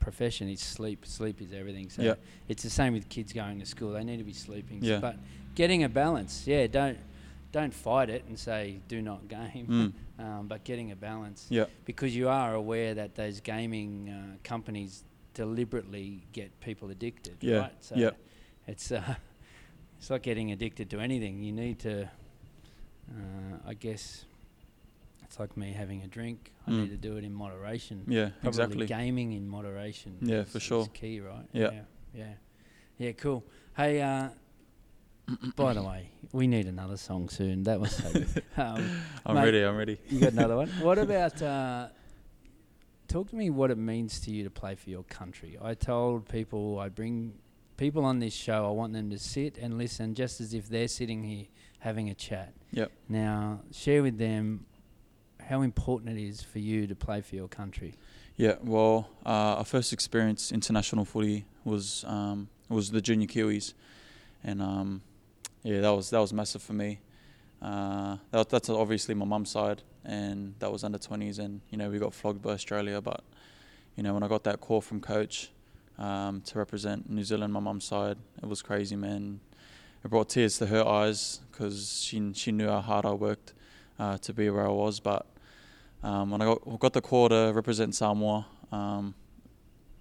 profession, 0.00 0.48
is 0.48 0.60
sleep. 0.60 1.06
Sleep 1.06 1.40
is 1.40 1.52
everything. 1.52 1.88
So 1.90 2.02
Yeah. 2.02 2.14
it's 2.48 2.62
the 2.62 2.70
same 2.70 2.92
with 2.92 3.08
kids 3.08 3.32
going 3.32 3.58
to 3.60 3.66
school. 3.66 3.92
They 3.92 4.04
need 4.04 4.18
to 4.18 4.24
be 4.24 4.32
sleeping. 4.34 4.80
Yeah. 4.82 4.98
But 4.98 5.16
getting 5.54 5.82
a 5.84 5.88
balance, 5.88 6.46
yeah. 6.46 6.66
Don't 6.66 6.98
don't 7.52 7.72
fight 7.72 8.10
it 8.10 8.24
and 8.26 8.36
say 8.38 8.80
do 8.88 9.00
not 9.00 9.28
game. 9.28 9.66
Mm, 9.68 9.92
Um, 10.16 10.46
but 10.46 10.62
getting 10.62 10.92
a 10.92 10.96
balance 10.96 11.46
yeah, 11.50 11.64
because 11.84 12.14
you 12.14 12.28
are 12.28 12.54
aware 12.54 12.94
that 12.94 13.16
those 13.16 13.40
gaming 13.40 14.08
uh, 14.10 14.36
companies 14.44 15.02
deliberately 15.34 16.22
get 16.32 16.60
people 16.60 16.88
addicted, 16.90 17.36
Yeah, 17.40 17.56
right? 17.58 17.72
So 17.80 17.96
yeah. 17.96 18.10
it's 18.68 18.92
uh, 18.92 19.16
it's 19.98 20.10
like 20.10 20.22
getting 20.22 20.52
addicted 20.52 20.88
to 20.90 21.00
anything. 21.00 21.42
You 21.42 21.50
need 21.52 21.80
to, 21.80 22.04
uh, 23.10 23.56
I 23.66 23.74
guess, 23.74 24.24
it's 25.24 25.38
like 25.40 25.56
me 25.56 25.72
having 25.72 26.02
a 26.02 26.06
drink. 26.06 26.52
I 26.66 26.70
Mm. 26.70 26.80
need 26.82 26.90
to 26.90 26.96
do 26.96 27.16
it 27.16 27.24
in 27.24 27.32
moderation. 27.34 28.04
yeah, 28.06 28.30
Probably 28.40 28.48
exactly. 28.48 28.86
gaming 28.86 29.32
in 29.32 29.48
moderation. 29.48 30.18
Yeah, 30.20 30.40
is- 30.42 30.48
for 30.50 30.58
is 30.58 30.62
sure. 30.64 30.86
key, 30.86 31.20
right? 31.20 31.46
Yeah. 31.52 31.70
yeah, 31.72 31.80
yeah, 32.14 32.34
yeah. 32.98 33.12
Cool. 33.12 33.44
Hey, 33.76 34.00
uh, 34.02 34.28
by 35.56 35.72
the 35.74 35.82
way, 35.82 36.10
we 36.32 36.46
need 36.46 36.66
another 36.66 36.96
song 36.96 37.28
soon. 37.28 37.62
That 37.64 37.80
was 37.80 37.92
so 37.96 38.12
good. 38.12 38.42
Um, 38.56 38.88
I'm 39.26 39.34
mate, 39.34 39.44
ready. 39.46 39.62
I'm 39.62 39.76
ready. 39.76 39.98
you 40.08 40.20
got 40.20 40.32
another 40.32 40.56
one? 40.56 40.68
What 40.80 40.98
about 41.06 41.40
uh, 41.42 41.88
talk 43.08 43.28
to 43.30 43.36
me 43.36 43.50
what 43.50 43.70
it 43.70 43.78
means 43.78 44.20
to 44.20 44.30
you 44.30 44.44
to 44.44 44.50
play 44.50 44.74
for 44.74 44.90
your 44.90 45.02
country? 45.04 45.58
I 45.60 45.74
told 45.74 46.28
people 46.28 46.78
I 46.78 46.88
bring 46.88 47.34
people 47.76 48.04
on 48.04 48.18
this 48.20 48.32
show. 48.34 48.66
I 48.66 48.70
want 48.70 48.92
them 48.92 49.10
to 49.10 49.18
sit 49.18 49.58
and 49.58 49.76
listen, 49.78 50.14
just 50.14 50.40
as 50.40 50.54
if 50.54 50.68
they're 50.68 50.88
sitting 50.88 51.24
here 51.24 51.46
having 51.80 52.08
a 52.10 52.14
chat. 52.14 52.54
Yep. 52.72 52.92
Now, 53.08 53.60
share 53.72 54.02
with 54.02 54.18
them 54.18 54.66
how 55.48 55.62
important 55.62 56.18
it 56.18 56.22
is 56.22 56.42
for 56.42 56.58
you 56.58 56.86
to 56.86 56.94
play 56.94 57.20
for 57.20 57.36
your 57.36 57.48
country. 57.48 57.94
Yeah, 58.36 58.56
well, 58.62 59.08
uh, 59.24 59.58
our 59.58 59.64
first 59.64 59.92
experience 59.92 60.50
international 60.50 61.04
footy 61.04 61.44
was 61.64 62.04
um, 62.08 62.48
was 62.68 62.90
the 62.90 63.00
junior 63.00 63.28
Kiwis, 63.28 63.74
and 64.42 64.60
um, 64.60 65.02
yeah, 65.62 65.80
that 65.80 65.90
was 65.90 66.10
that 66.10 66.18
was 66.18 66.32
massive 66.32 66.62
for 66.62 66.72
me. 66.72 67.00
Uh, 67.62 68.16
that, 68.30 68.48
that's 68.48 68.68
obviously 68.68 69.14
my 69.14 69.24
mum's 69.24 69.50
side, 69.50 69.82
and 70.04 70.54
that 70.58 70.72
was 70.72 70.82
under 70.82 70.98
twenties, 70.98 71.38
and 71.38 71.60
you 71.70 71.78
know 71.78 71.88
we 71.90 71.98
got 71.98 72.12
flogged 72.12 72.42
by 72.42 72.50
Australia. 72.50 73.00
But 73.00 73.22
you 73.96 74.02
know 74.02 74.14
when 74.14 74.22
I 74.22 74.28
got 74.28 74.42
that 74.44 74.60
call 74.60 74.80
from 74.80 75.00
coach 75.00 75.50
um, 75.98 76.40
to 76.42 76.58
represent 76.58 77.08
New 77.08 77.22
Zealand, 77.22 77.52
my 77.52 77.60
mum's 77.60 77.84
side, 77.84 78.16
it 78.42 78.48
was 78.48 78.62
crazy, 78.62 78.96
man. 78.96 79.40
It 80.04 80.10
brought 80.10 80.28
tears 80.30 80.58
to 80.58 80.66
her 80.66 80.84
eyes 80.84 81.40
because 81.52 82.02
she 82.02 82.32
she 82.34 82.50
knew 82.50 82.68
how 82.68 82.80
hard 82.80 83.06
I 83.06 83.12
worked 83.12 83.52
uh, 83.98 84.18
to 84.18 84.32
be 84.32 84.50
where 84.50 84.66
I 84.66 84.72
was, 84.72 84.98
but 84.98 85.26
um, 86.04 86.30
when 86.30 86.42
I 86.42 86.44
got, 86.44 86.78
got 86.80 86.92
the 86.92 87.00
call 87.00 87.30
to 87.30 87.50
represent 87.54 87.94
Samoa 87.94 88.46
um, 88.70 89.14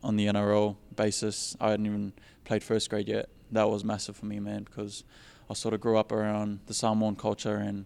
on 0.04 0.18
the 0.18 0.28
NRL 0.28 0.76
basis, 0.96 1.56
I 1.62 1.72
hadn't 1.72 1.86
even 1.86 2.12
played 2.44 2.62
first 2.62 2.90
grade 2.90 3.08
yet. 3.08 3.30
That 3.54 3.70
was 3.70 3.86
massive 3.86 4.18
for 4.18 4.26
me, 4.26 4.42
man, 4.42 4.64
because 4.64 5.06
I 5.50 5.54
sort 5.54 5.74
of 5.74 5.80
grew 5.80 5.98
up 5.98 6.12
around 6.12 6.60
the 6.68 6.74
Samoan 6.74 7.16
culture 7.16 7.56
and 7.56 7.86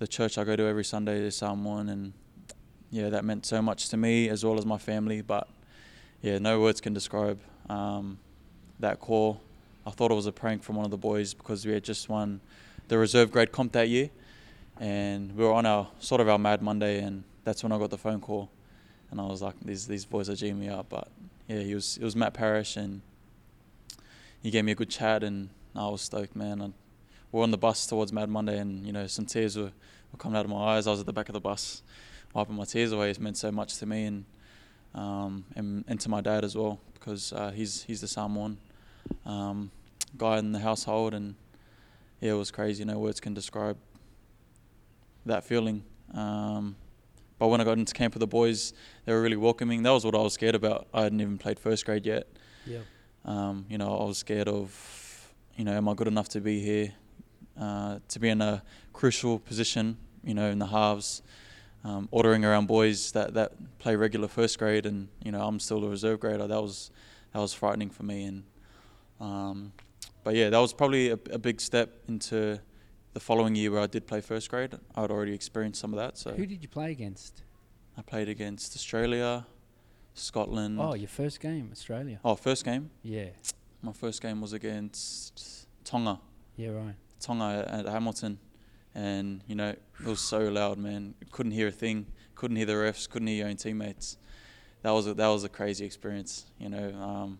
the 0.00 0.08
church 0.08 0.36
I 0.36 0.42
go 0.42 0.56
to 0.56 0.64
every 0.64 0.84
Sunday 0.84 1.20
is 1.20 1.36
Samoan, 1.36 1.88
and 1.88 2.12
yeah, 2.90 3.08
that 3.10 3.24
meant 3.24 3.46
so 3.46 3.62
much 3.62 3.88
to 3.90 3.96
me 3.96 4.28
as 4.28 4.44
well 4.44 4.58
as 4.58 4.66
my 4.66 4.78
family. 4.78 5.22
But 5.22 5.48
yeah, 6.22 6.38
no 6.38 6.60
words 6.60 6.80
can 6.80 6.92
describe 6.92 7.40
um, 7.68 8.18
that 8.80 8.98
call. 8.98 9.40
I 9.86 9.90
thought 9.90 10.10
it 10.10 10.14
was 10.14 10.26
a 10.26 10.32
prank 10.32 10.64
from 10.64 10.74
one 10.74 10.84
of 10.84 10.90
the 10.90 10.96
boys 10.96 11.34
because 11.34 11.64
we 11.64 11.72
had 11.72 11.84
just 11.84 12.08
won 12.08 12.40
the 12.88 12.98
reserve 12.98 13.30
grade 13.30 13.52
comp 13.52 13.72
that 13.72 13.88
year, 13.88 14.10
and 14.80 15.36
we 15.36 15.44
were 15.44 15.52
on 15.52 15.66
our 15.66 15.86
sort 16.00 16.20
of 16.20 16.28
our 16.28 16.38
Mad 16.38 16.60
Monday, 16.60 17.00
and 17.00 17.22
that's 17.44 17.62
when 17.62 17.72
I 17.72 17.78
got 17.78 17.90
the 17.90 17.98
phone 17.98 18.20
call, 18.20 18.50
and 19.10 19.20
I 19.20 19.26
was 19.26 19.42
like, 19.42 19.54
these 19.62 19.86
these 19.86 20.04
boys 20.04 20.28
are 20.28 20.34
G'ing 20.34 20.56
me 20.56 20.68
up. 20.68 20.88
But 20.88 21.08
yeah, 21.46 21.60
he 21.60 21.74
was 21.74 21.98
it 21.98 22.04
was 22.04 22.16
Matt 22.16 22.34
Parish, 22.34 22.76
and 22.76 23.02
he 24.42 24.50
gave 24.50 24.64
me 24.64 24.72
a 24.72 24.74
good 24.74 24.90
chat, 24.90 25.22
and 25.22 25.50
I 25.76 25.88
was 25.88 26.02
stoked, 26.02 26.34
man. 26.34 26.74
We 27.30 27.38
were 27.38 27.42
on 27.42 27.50
the 27.50 27.58
bus 27.58 27.86
towards 27.86 28.12
Mad 28.12 28.28
Monday, 28.28 28.58
and 28.58 28.86
you 28.86 28.92
know 28.92 29.06
some 29.06 29.26
tears 29.26 29.56
were, 29.56 29.72
were 30.12 30.18
coming 30.18 30.36
out 30.36 30.44
of 30.44 30.50
my 30.50 30.76
eyes. 30.76 30.86
I 30.86 30.90
was 30.90 31.00
at 31.00 31.06
the 31.06 31.12
back 31.12 31.28
of 31.28 31.34
the 31.34 31.40
bus, 31.40 31.82
wiping 32.32 32.56
my 32.56 32.64
tears 32.64 32.92
away. 32.92 33.10
It 33.10 33.20
meant 33.20 33.36
so 33.36 33.52
much 33.52 33.76
to 33.78 33.86
me, 33.86 34.04
and 34.04 34.24
um, 34.94 35.44
and, 35.56 35.84
and 35.88 36.00
to 36.00 36.08
my 36.08 36.20
dad 36.20 36.44
as 36.44 36.56
well, 36.56 36.80
because 36.94 37.32
uh, 37.32 37.50
he's 37.50 37.82
he's 37.82 38.00
the 38.00 38.08
Samoan 38.08 38.58
um, 39.26 39.70
guy 40.16 40.38
in 40.38 40.52
the 40.52 40.60
household, 40.60 41.14
and 41.14 41.34
yeah, 42.20 42.32
it 42.32 42.36
was 42.36 42.50
crazy. 42.50 42.84
No 42.84 42.98
words 42.98 43.20
can 43.20 43.34
describe 43.34 43.76
that 45.26 45.44
feeling. 45.44 45.82
Um, 46.12 46.76
but 47.44 47.48
when 47.48 47.60
I 47.60 47.64
got 47.64 47.76
into 47.76 47.92
camp 47.92 48.14
with 48.14 48.20
the 48.20 48.26
boys, 48.26 48.72
they 49.04 49.12
were 49.12 49.20
really 49.20 49.36
welcoming. 49.36 49.82
That 49.82 49.90
was 49.90 50.02
what 50.02 50.14
I 50.14 50.22
was 50.22 50.32
scared 50.32 50.54
about. 50.54 50.88
I 50.94 51.02
hadn't 51.02 51.20
even 51.20 51.36
played 51.36 51.58
first 51.58 51.84
grade 51.84 52.06
yet. 52.06 52.26
Yeah. 52.66 52.78
Um, 53.26 53.66
you 53.68 53.76
know, 53.76 53.98
I 53.98 54.04
was 54.04 54.16
scared 54.16 54.48
of, 54.48 55.30
you 55.54 55.62
know, 55.66 55.72
am 55.72 55.86
I 55.86 55.92
good 55.92 56.08
enough 56.08 56.30
to 56.30 56.40
be 56.40 56.60
here, 56.60 56.94
uh, 57.60 57.98
to 58.08 58.18
be 58.18 58.30
in 58.30 58.40
a 58.40 58.62
crucial 58.94 59.38
position, 59.38 59.98
you 60.22 60.32
know, 60.32 60.48
in 60.48 60.58
the 60.58 60.68
halves, 60.68 61.20
um, 61.84 62.08
ordering 62.10 62.46
around 62.46 62.66
boys 62.66 63.12
that, 63.12 63.34
that 63.34 63.52
play 63.78 63.94
regular 63.94 64.26
first 64.26 64.58
grade, 64.58 64.86
and 64.86 65.08
you 65.22 65.30
know, 65.30 65.46
I'm 65.46 65.60
still 65.60 65.84
a 65.84 65.88
reserve 65.90 66.20
grader. 66.20 66.46
That 66.46 66.62
was 66.62 66.90
that 67.34 67.40
was 67.40 67.52
frightening 67.52 67.90
for 67.90 68.04
me, 68.04 68.24
and 68.24 68.44
um, 69.20 69.72
but 70.22 70.34
yeah, 70.34 70.48
that 70.48 70.58
was 70.58 70.72
probably 70.72 71.10
a, 71.10 71.18
a 71.30 71.38
big 71.38 71.60
step 71.60 71.90
into 72.08 72.58
the 73.14 73.20
following 73.20 73.54
year 73.54 73.70
where 73.70 73.80
I 73.80 73.86
did 73.86 74.06
play 74.06 74.20
first 74.20 74.50
grade. 74.50 74.74
I'd 74.96 75.10
already 75.10 75.32
experienced 75.32 75.80
some 75.80 75.92
of 75.94 75.98
that, 75.98 76.18
so 76.18 76.32
Who 76.32 76.46
did 76.46 76.60
you 76.62 76.68
play 76.68 76.90
against? 76.90 77.42
I 77.96 78.02
played 78.02 78.28
against 78.28 78.74
Australia, 78.74 79.46
Scotland. 80.14 80.78
Oh, 80.80 80.94
your 80.94 81.08
first 81.08 81.40
game, 81.40 81.68
Australia. 81.72 82.18
oh, 82.24 82.34
first 82.34 82.64
game. 82.64 82.90
Yeah. 83.02 83.28
My 83.82 83.92
first 83.92 84.20
game 84.20 84.40
was 84.40 84.52
against 84.52 85.68
Tonga. 85.84 86.20
Yeah, 86.56 86.70
right. 86.70 86.96
Tonga 87.20 87.66
at 87.68 87.86
Hamilton, 87.86 88.38
and 88.94 89.42
you 89.46 89.54
know 89.54 89.68
it 89.70 90.06
was 90.06 90.20
so 90.20 90.40
loud, 90.48 90.76
man. 90.78 91.14
Couldn't 91.30 91.52
hear 91.52 91.68
a 91.68 91.72
thing. 91.72 92.06
Couldn't 92.34 92.56
hear 92.56 92.66
the 92.66 92.72
refs. 92.72 93.08
Couldn't 93.08 93.28
hear 93.28 93.38
your 93.38 93.48
own 93.48 93.56
teammates. 93.56 94.16
That 94.82 94.90
was 94.90 95.06
a, 95.06 95.14
that 95.14 95.28
was 95.28 95.44
a 95.44 95.48
crazy 95.48 95.84
experience. 95.84 96.46
You 96.58 96.68
know, 96.70 96.88
um, 97.00 97.38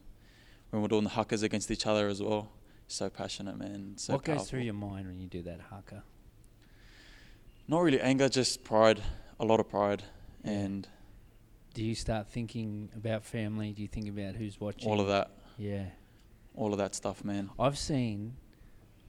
when 0.71 0.83
we're 0.83 0.89
doing 0.89 1.05
the 1.05 1.11
hakas 1.11 1.43
against 1.43 1.71
each 1.71 1.87
other 1.87 2.07
as 2.09 2.23
well. 2.23 2.51
So 2.87 3.09
passionate, 3.09 3.57
man. 3.59 3.95
So 3.97 4.15
what 4.15 4.25
powerful. 4.25 4.43
goes 4.43 4.51
through 4.51 4.61
your 4.61 4.75
mind 4.75 5.07
when 5.07 5.19
you 5.19 5.27
do 5.27 5.43
that 5.43 5.61
haka? 5.71 6.03
Not 7.67 7.81
really 7.83 8.01
anger, 8.01 8.29
just 8.29 8.63
pride. 8.65 9.03
A 9.41 9.45
lot 9.45 9.59
of 9.61 9.69
pride, 9.69 10.03
Yeah. 10.45 10.51
and 10.53 10.89
Do 11.75 11.83
you 11.85 11.97
start 11.97 12.29
thinking 12.29 12.89
about 12.95 13.25
family? 13.25 13.73
Do 13.73 13.83
you 13.83 13.89
think 13.89 14.09
about 14.09 14.37
who's 14.37 14.61
watching? 14.61 14.89
all 14.89 15.01
of 15.01 15.09
that, 15.09 15.33
Yeah. 15.59 15.87
all 16.55 16.71
of 16.73 16.79
that 16.79 16.95
stuff, 16.95 17.25
man. 17.25 17.51
I've 17.59 17.77
seen 17.79 18.37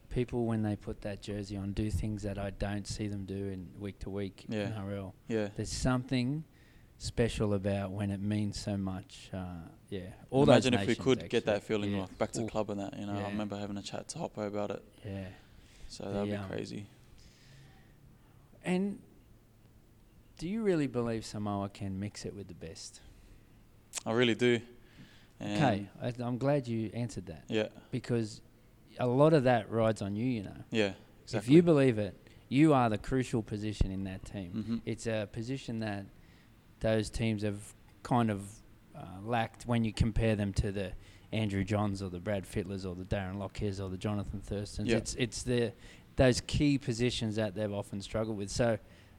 people 0.10 0.46
when 0.48 0.64
they 0.64 0.76
put 0.76 1.02
that 1.02 1.22
jersey 1.22 1.58
on 1.58 1.74
do 1.74 1.92
things 1.92 2.24
that 2.24 2.40
I 2.40 2.50
don't 2.50 2.88
see 2.88 3.08
them 3.08 3.26
do 3.26 3.50
in 3.50 3.70
week 3.80 4.00
to 4.00 4.10
week 4.10 4.46
Yeah. 4.50 4.68
in 4.68 4.74
NRL. 4.74 5.14
Yeah. 5.28 5.50
There's 5.56 5.72
something 5.72 6.44
special 6.98 7.54
about 7.54 7.92
when 7.92 8.10
it 8.12 8.22
means 8.22 8.60
so 8.60 8.78
much. 8.78 9.30
Uh, 9.34 9.46
yeah. 9.90 10.02
All 10.30 10.44
Imagine 10.44 10.74
those 10.74 10.82
if 10.82 10.88
we 10.88 10.92
nations, 10.94 11.04
could 11.06 11.30
get 11.30 11.46
that 11.46 11.64
feeling 11.64 11.92
Yeah. 11.94 12.02
like 12.02 12.18
back 12.18 12.32
to 12.34 12.42
Ooh, 12.44 12.48
club 12.48 12.70
and 12.70 12.80
that. 12.80 12.98
You 13.00 13.06
know, 13.06 13.14
Yeah. 13.18 13.26
I 13.26 13.30
remember 13.30 13.58
having 13.58 13.78
a 13.78 13.82
chat 13.82 14.08
to 14.10 14.18
Hoppo 14.20 14.48
about 14.48 14.72
it. 14.72 14.84
Yeah. 15.06 15.28
So 15.88 16.04
that'd 16.06 16.22
The, 16.30 16.32
be 16.32 16.36
um, 16.38 16.50
crazy. 16.50 16.88
And 18.64 19.00
do 20.38 20.48
you 20.48 20.64
really 20.64 20.88
believe 20.88 21.26
Samoa 21.26 21.70
can 21.70 22.00
mix 22.00 22.26
it 22.26 22.34
with 22.36 22.48
the 22.48 22.54
best? 22.56 23.02
I 24.06 24.12
really 24.12 24.36
do. 24.36 24.60
Okay, 25.42 25.88
I, 26.02 26.14
I'm 26.20 26.38
glad 26.38 26.66
you 26.68 26.90
answered 26.94 27.26
that 27.28 27.44
Yeah. 27.50 27.68
because 27.92 28.42
a 29.00 29.06
lot 29.06 29.34
of 29.34 29.44
that 29.44 29.70
rides 29.70 30.02
on 30.02 30.16
you. 30.16 30.26
You 30.26 30.44
know, 30.44 30.58
Yeah. 30.72 30.94
if 31.34 31.50
you 31.50 31.62
believe 31.62 31.98
it, 32.00 32.16
you 32.48 32.74
are 32.74 32.90
the 32.90 32.98
crucial 32.98 33.44
position 33.44 33.92
in 33.92 34.06
that 34.06 34.24
team. 34.26 34.52
hmm 34.52 34.78
It's 34.90 35.08
a 35.08 35.28
position 35.32 35.80
that 35.80 36.06
those 36.80 37.10
teams 37.10 37.44
have 37.44 37.74
kind 38.04 38.30
of 38.30 38.42
uh, 38.96 39.02
lacked 39.24 39.66
when 39.66 39.84
you 39.84 39.94
compare 39.94 40.36
them 40.36 40.54
to 40.54 40.72
the 40.72 40.92
Andrew 41.32 41.64
Johns 41.64 42.02
or 42.02 42.10
the 42.10 42.20
Brad 42.20 42.46
Fittlers 42.46 42.86
or 42.86 42.96
the 42.96 43.04
Darren 43.04 43.38
Lockyer's 43.38 43.80
or 43.80 43.90
the 43.90 43.98
Jonathan 43.98 44.42
Thurstons. 44.48 44.88
Yeah. 44.88 44.98
It's 44.98 45.16
it's 45.16 45.44
the 45.44 45.74
those 46.16 46.42
key 46.42 46.78
positions 46.78 47.36
that 47.36 47.56
they've 47.56 47.74
often 47.74 48.02
struggled 48.02 48.38
with. 48.38 48.50
So 48.50 48.78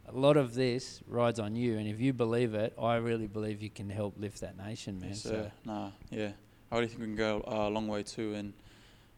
a 0.08 0.12
lot 0.12 0.36
of 0.36 0.54
this 0.54 1.02
rides 1.06 1.40
on 1.40 1.56
you, 1.56 1.78
and 1.78 1.88
if 1.88 2.00
you 2.00 2.12
believe 2.12 2.54
it, 2.54 2.72
I 2.80 2.96
really 2.96 3.26
believe 3.26 3.60
you 3.60 3.70
can 3.70 3.90
help 3.90 4.14
lift 4.18 4.40
that 4.40 4.56
nation, 4.56 5.00
man. 5.00 5.10
Yes, 5.10 5.22
so 5.22 5.30
sir. 5.30 5.52
Nah, 5.64 5.90
yeah. 6.10 6.30
I 6.70 6.76
really 6.76 6.88
think 6.88 7.00
we 7.00 7.06
can 7.06 7.16
go 7.16 7.44
uh, 7.46 7.68
a 7.68 7.70
long 7.70 7.86
way 7.88 8.02
too, 8.02 8.34
and 8.34 8.52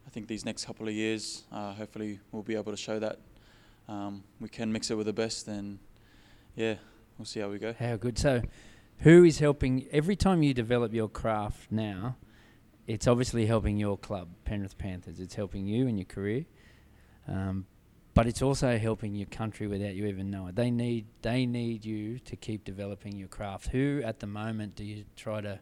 I 0.06 0.10
think 0.10 0.28
these 0.28 0.44
next 0.44 0.64
couple 0.64 0.88
of 0.88 0.94
years, 0.94 1.44
uh, 1.52 1.74
hopefully, 1.74 2.20
we'll 2.32 2.42
be 2.42 2.56
able 2.56 2.72
to 2.72 2.76
show 2.76 2.98
that 2.98 3.18
um, 3.88 4.22
we 4.40 4.48
can 4.48 4.72
mix 4.72 4.90
it 4.90 4.96
with 4.96 5.06
the 5.06 5.12
best, 5.12 5.46
and 5.48 5.78
yeah, 6.56 6.74
we'll 7.18 7.26
see 7.26 7.40
how 7.40 7.48
we 7.48 7.58
go. 7.58 7.74
How 7.78 7.96
good. 7.96 8.18
So, 8.18 8.42
who 8.98 9.24
is 9.24 9.38
helping 9.38 9.86
every 9.90 10.16
time 10.16 10.42
you 10.42 10.54
develop 10.54 10.92
your 10.92 11.08
craft 11.08 11.70
now? 11.70 12.16
It's 12.86 13.06
obviously 13.06 13.46
helping 13.46 13.76
your 13.76 13.98
club, 13.98 14.28
Penrith 14.44 14.78
Panthers. 14.78 15.20
It's 15.20 15.34
helping 15.34 15.66
you 15.66 15.86
and 15.88 15.98
your 15.98 16.06
career, 16.06 16.46
um, 17.26 17.66
but 18.14 18.26
it's 18.26 18.40
also 18.40 18.78
helping 18.78 19.14
your 19.14 19.26
country 19.26 19.66
without 19.66 19.94
you 19.94 20.06
even 20.06 20.30
knowing. 20.30 20.50
it. 20.50 20.56
They 20.56 20.70
need 20.70 21.06
they 21.22 21.44
need 21.44 21.84
you 21.84 22.18
to 22.20 22.36
keep 22.36 22.64
developing 22.64 23.16
your 23.16 23.28
craft. 23.28 23.68
Who 23.68 24.00
at 24.04 24.20
the 24.20 24.26
moment 24.26 24.74
do 24.74 24.84
you 24.84 25.04
try 25.16 25.42
to 25.42 25.60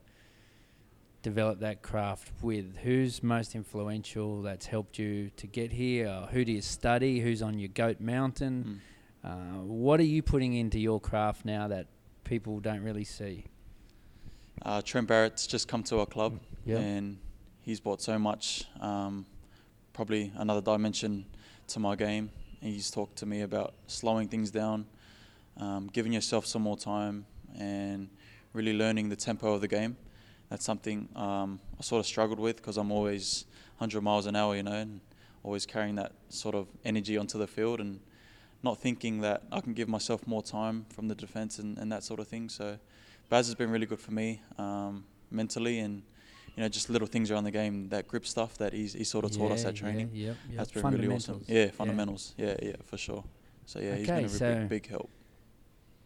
develop 1.22 1.58
that 1.60 1.82
craft 1.82 2.30
with? 2.40 2.76
Who's 2.78 3.22
most 3.22 3.56
influential? 3.56 4.42
That's 4.42 4.66
helped 4.66 4.96
you 4.96 5.30
to 5.36 5.46
get 5.48 5.72
here. 5.72 6.28
Who 6.30 6.44
do 6.44 6.52
you 6.52 6.62
study? 6.62 7.18
Who's 7.18 7.42
on 7.42 7.58
your 7.58 7.70
goat 7.70 8.00
mountain? 8.00 8.64
Mm. 8.64 8.95
Uh, 9.26 9.60
what 9.64 9.98
are 9.98 10.04
you 10.04 10.22
putting 10.22 10.54
into 10.54 10.78
your 10.78 11.00
craft 11.00 11.44
now 11.44 11.66
that 11.66 11.88
people 12.22 12.60
don't 12.60 12.82
really 12.82 13.02
see? 13.04 13.44
Uh, 14.62 14.80
Trent 14.82 15.08
Barrett's 15.08 15.46
just 15.46 15.66
come 15.66 15.82
to 15.84 15.98
our 15.98 16.06
club, 16.06 16.38
Yeah. 16.64 16.78
and 16.78 17.18
he's 17.60 17.80
brought 17.80 18.00
so 18.00 18.18
much, 18.18 18.64
um, 18.80 19.26
probably 19.92 20.32
another 20.36 20.60
dimension 20.60 21.26
to 21.68 21.80
my 21.80 21.96
game. 21.96 22.30
He's 22.60 22.90
talked 22.90 23.16
to 23.16 23.26
me 23.26 23.40
about 23.42 23.74
slowing 23.88 24.28
things 24.28 24.50
down, 24.50 24.86
um, 25.56 25.88
giving 25.92 26.12
yourself 26.12 26.46
some 26.46 26.62
more 26.62 26.76
time, 26.76 27.26
and 27.58 28.08
really 28.52 28.72
learning 28.74 29.08
the 29.08 29.16
tempo 29.16 29.52
of 29.54 29.60
the 29.60 29.68
game. 29.68 29.96
That's 30.50 30.64
something 30.64 31.08
um, 31.16 31.58
I 31.78 31.82
sort 31.82 31.98
of 32.00 32.06
struggled 32.06 32.38
with 32.38 32.56
because 32.56 32.76
I'm 32.76 32.92
always 32.92 33.44
100 33.78 34.00
miles 34.02 34.26
an 34.26 34.36
hour, 34.36 34.54
you 34.54 34.62
know, 34.62 34.72
and 34.72 35.00
always 35.42 35.66
carrying 35.66 35.96
that 35.96 36.12
sort 36.28 36.54
of 36.54 36.68
energy 36.84 37.16
onto 37.16 37.38
the 37.38 37.46
field 37.48 37.80
and 37.80 38.00
not 38.66 38.78
thinking 38.78 39.20
that 39.22 39.44
I 39.50 39.60
can 39.60 39.72
give 39.72 39.88
myself 39.88 40.26
more 40.26 40.42
time 40.42 40.86
from 40.90 41.08
the 41.08 41.14
defence 41.14 41.58
and, 41.58 41.78
and 41.78 41.90
that 41.92 42.02
sort 42.02 42.20
of 42.20 42.28
thing. 42.28 42.48
So 42.48 42.78
Baz 43.30 43.46
has 43.46 43.54
been 43.54 43.70
really 43.70 43.86
good 43.86 44.00
for 44.00 44.12
me 44.12 44.42
um, 44.58 45.04
mentally 45.30 45.78
and 45.78 46.02
you 46.54 46.62
know 46.62 46.68
just 46.68 46.90
little 46.90 47.08
things 47.08 47.30
around 47.30 47.44
the 47.44 47.50
game 47.50 47.88
that 47.90 48.08
grip 48.08 48.26
stuff 48.26 48.58
that 48.58 48.72
he's 48.72 48.92
he 48.92 49.04
sort 49.04 49.24
of 49.24 49.30
taught 49.30 49.52
us 49.52 49.64
at 49.64 49.74
training. 49.74 50.10
Yeah, 50.12 50.28
yep, 50.28 50.36
yep. 50.48 50.56
That's 50.58 50.72
been 50.72 50.84
really 50.84 51.08
awesome. 51.08 51.40
Fundamentals. 51.40 51.48
Yeah, 51.48 51.70
fundamentals. 51.70 52.34
Yeah, 52.36 52.56
yeah, 52.62 52.76
for 52.84 52.96
sure. 52.96 53.24
So 53.66 53.80
yeah, 53.80 53.96
he's 53.96 54.06
been 54.06 54.24
a 54.24 54.28
so- 54.28 54.54
big, 54.54 54.68
big 54.68 54.88
help. 54.88 55.10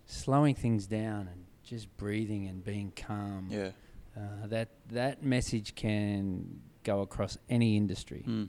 Slowing 0.06 0.56
things 0.56 0.86
down 0.86 1.28
and 1.28 1.44
just 1.62 1.96
breathing 1.96 2.48
and 2.48 2.64
being 2.64 2.92
calm. 2.96 3.46
Yeah. 3.48 3.70
Uh, 4.16 4.46
that 4.46 4.68
that 4.88 5.22
message 5.22 5.76
can 5.76 6.60
go 6.82 7.00
across 7.00 7.38
any 7.48 7.76
industry. 7.76 8.24
Mm. 8.26 8.48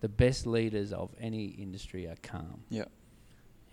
The 0.00 0.08
best 0.08 0.46
leaders 0.46 0.92
of 0.92 1.14
any 1.20 1.46
industry 1.46 2.06
are 2.06 2.16
calm. 2.22 2.62
Yeah. 2.68 2.86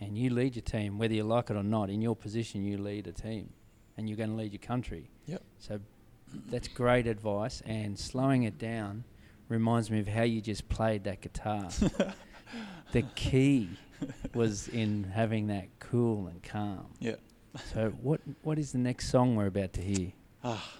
And 0.01 0.17
you 0.17 0.29
lead 0.29 0.55
your 0.55 0.63
team, 0.63 0.97
whether 0.97 1.13
you 1.13 1.23
like 1.23 1.49
it 1.49 1.55
or 1.55 1.63
not. 1.63 1.89
In 1.89 2.01
your 2.01 2.15
position, 2.15 2.63
you 2.63 2.77
lead 2.77 3.07
a 3.07 3.11
team, 3.13 3.49
and 3.97 4.09
you're 4.09 4.17
going 4.17 4.31
to 4.31 4.35
lead 4.35 4.51
your 4.51 4.59
country. 4.59 5.09
Yep. 5.25 5.41
So 5.59 5.79
that's 6.49 6.67
great 6.67 7.07
advice. 7.07 7.61
And 7.65 7.97
slowing 7.97 8.43
it 8.43 8.57
down 8.57 9.05
reminds 9.47 9.89
me 9.89 9.99
of 9.99 10.07
how 10.07 10.23
you 10.23 10.41
just 10.41 10.67
played 10.67 11.03
that 11.05 11.21
guitar. 11.21 11.69
the 12.91 13.03
key 13.15 13.69
was 14.33 14.67
in 14.67 15.03
having 15.13 15.47
that 15.47 15.67
cool 15.79 16.27
and 16.27 16.43
calm. 16.43 16.87
Yeah. 16.99 17.15
So 17.73 17.91
what 18.01 18.19
what 18.43 18.59
is 18.59 18.73
the 18.73 18.77
next 18.79 19.09
song 19.09 19.35
we're 19.37 19.45
about 19.47 19.71
to 19.73 19.81
hear? 19.81 20.11
Ah, 20.43 20.71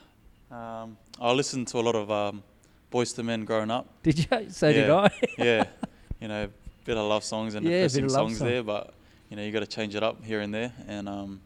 Um, 0.51 0.97
I 1.21 1.31
listened 1.31 1.67
to 1.69 1.77
a 1.79 1.81
lot 1.81 1.95
of 1.95 2.11
um, 2.11 2.43
Boyz 2.91 3.17
II 3.17 3.23
Men 3.23 3.45
growing 3.45 3.71
up. 3.71 3.87
Did 4.03 4.19
you? 4.19 4.49
So 4.49 4.73
did 4.73 4.89
I. 4.89 5.09
yeah, 5.37 5.63
you 6.19 6.27
know, 6.27 6.49
bit 6.83 6.97
of 6.97 7.07
love 7.07 7.23
songs 7.23 7.55
and 7.55 7.65
Yeah, 7.65 7.87
depressing 7.87 8.09
songs 8.09 8.37
song. 8.39 8.47
there, 8.47 8.61
but 8.63 8.93
you 9.29 9.35
know, 9.35 9.43
you 9.43 9.51
got 9.51 9.61
to 9.61 9.67
change 9.67 9.95
it 9.95 10.03
up 10.03 10.23
here 10.23 10.41
and 10.41 10.53
there. 10.53 10.71
And 10.87 11.09
um, 11.09 11.41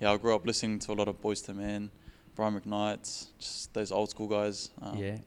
yeah, 0.00 0.12
I 0.12 0.16
grew 0.16 0.34
up 0.34 0.46
listening 0.46 0.78
to 0.80 0.92
a 0.92 0.94
lot 0.94 1.08
of 1.08 1.20
Boyz 1.20 1.48
II 1.48 1.56
Men, 1.56 1.90
Brian 2.34 2.58
McKnight, 2.58 3.26
just 3.38 3.72
those 3.74 3.92
old 3.92 4.10
school 4.10 4.28
guys. 4.28 4.70
Um, 4.80 4.96
yeah. 4.96 5.18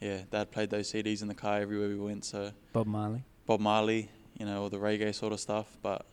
yeah, 0.00 0.18
Dad 0.30 0.50
played 0.50 0.70
those 0.70 0.92
CDs 0.92 1.22
in 1.22 1.28
the 1.28 1.34
car 1.34 1.60
everywhere 1.60 1.88
we 1.88 1.96
went. 1.96 2.24
So 2.24 2.50
Bob 2.72 2.86
Marley. 2.86 3.22
Bob 3.46 3.60
Marley, 3.60 4.08
you 4.38 4.46
know, 4.46 4.62
all 4.62 4.70
the 4.70 4.78
reggae 4.78 5.14
sort 5.14 5.32
of 5.32 5.40
stuff. 5.40 5.76
But 5.82 6.06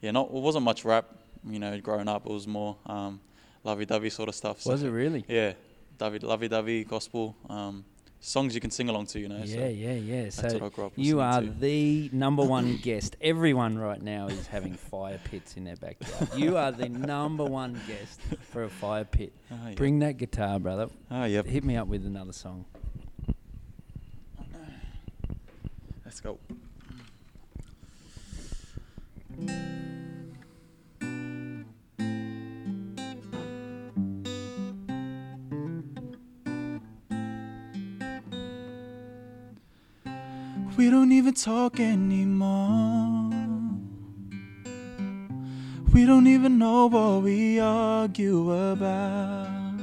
yeah, 0.00 0.10
not 0.10 0.26
it 0.26 0.32
wasn't 0.32 0.64
much 0.64 0.84
rap. 0.84 1.06
You 1.48 1.58
know, 1.58 1.80
growing 1.80 2.08
up, 2.08 2.26
it 2.26 2.32
was 2.32 2.46
more 2.46 2.76
um, 2.86 3.20
lovey-dovey 3.64 4.10
sort 4.10 4.28
of 4.28 4.34
stuff. 4.34 4.64
Was 4.64 4.80
so, 4.80 4.86
it 4.86 4.90
really? 4.90 5.24
Yeah, 5.26 5.54
lovey-dovey 6.00 6.84
gospel 6.84 7.36
um, 7.48 7.84
songs 8.22 8.54
you 8.54 8.60
can 8.60 8.70
sing 8.70 8.88
along 8.88 9.06
to. 9.06 9.20
You 9.20 9.28
know, 9.28 9.42
Yeah, 9.44 9.56
so 9.56 9.68
yeah, 9.68 9.92
yeah. 9.92 10.30
So 10.30 10.48
what 10.54 10.62
I 10.62 10.68
grew 10.70 10.86
up 10.86 10.92
you 10.96 11.20
are 11.20 11.42
to. 11.42 11.50
the 11.50 12.08
number 12.12 12.42
one 12.42 12.78
guest. 12.78 13.16
Everyone 13.20 13.76
right 13.76 14.00
now 14.00 14.28
is 14.28 14.46
having 14.46 14.74
fire 14.74 15.20
pits 15.24 15.56
in 15.58 15.64
their 15.64 15.76
backyard. 15.76 16.28
You 16.36 16.56
are 16.56 16.72
the 16.72 16.88
number 16.88 17.44
one 17.44 17.78
guest 17.86 18.20
for 18.50 18.64
a 18.64 18.70
fire 18.70 19.04
pit. 19.04 19.32
Ah, 19.50 19.68
yeah. 19.68 19.74
Bring 19.74 19.98
that 19.98 20.16
guitar, 20.16 20.58
brother. 20.58 20.88
Ah, 21.10 21.24
yep. 21.26 21.46
Hit 21.46 21.64
me 21.64 21.76
up 21.76 21.88
with 21.88 22.06
another 22.06 22.32
song. 22.32 22.64
Let's 26.04 26.20
go. 26.20 26.38
We 40.74 40.88
don't 40.88 41.12
even 41.12 41.34
talk 41.34 41.78
anymore. 41.78 43.30
We 45.92 46.06
don't 46.06 46.26
even 46.26 46.58
know 46.58 46.86
what 46.86 47.22
we 47.22 47.60
argue 47.60 48.50
about. 48.50 49.78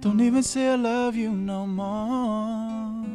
Don't 0.00 0.20
even 0.20 0.42
say 0.42 0.68
I 0.68 0.74
love 0.74 1.16
you 1.16 1.30
no 1.30 1.66
more. 1.66 3.06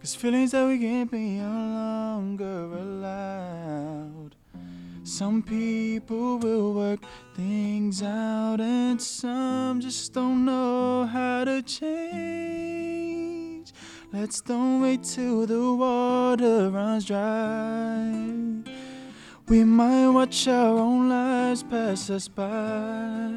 Cause 0.00 0.16
feelings 0.16 0.50
that 0.50 0.66
we 0.66 0.78
can't 0.78 1.10
be 1.10 1.38
no 1.38 1.48
longer 1.48 2.64
allowed. 2.74 4.34
Some 5.04 5.42
people 5.42 6.38
will 6.38 6.74
work 6.74 7.00
things 7.36 8.02
out, 8.02 8.60
and 8.60 9.00
some 9.00 9.80
just 9.80 10.12
don't 10.12 10.44
know 10.44 11.06
how 11.06 11.44
to 11.44 11.62
change. 11.62 12.49
Let's 14.12 14.40
don't 14.40 14.82
wait 14.82 15.04
till 15.04 15.46
the 15.46 15.72
water 15.72 16.68
runs 16.68 17.04
dry. 17.04 18.12
We 19.46 19.62
might 19.62 20.08
watch 20.08 20.48
our 20.48 20.78
own 20.78 21.08
lives 21.08 21.62
pass 21.62 22.10
us 22.10 22.26
by. 22.26 23.30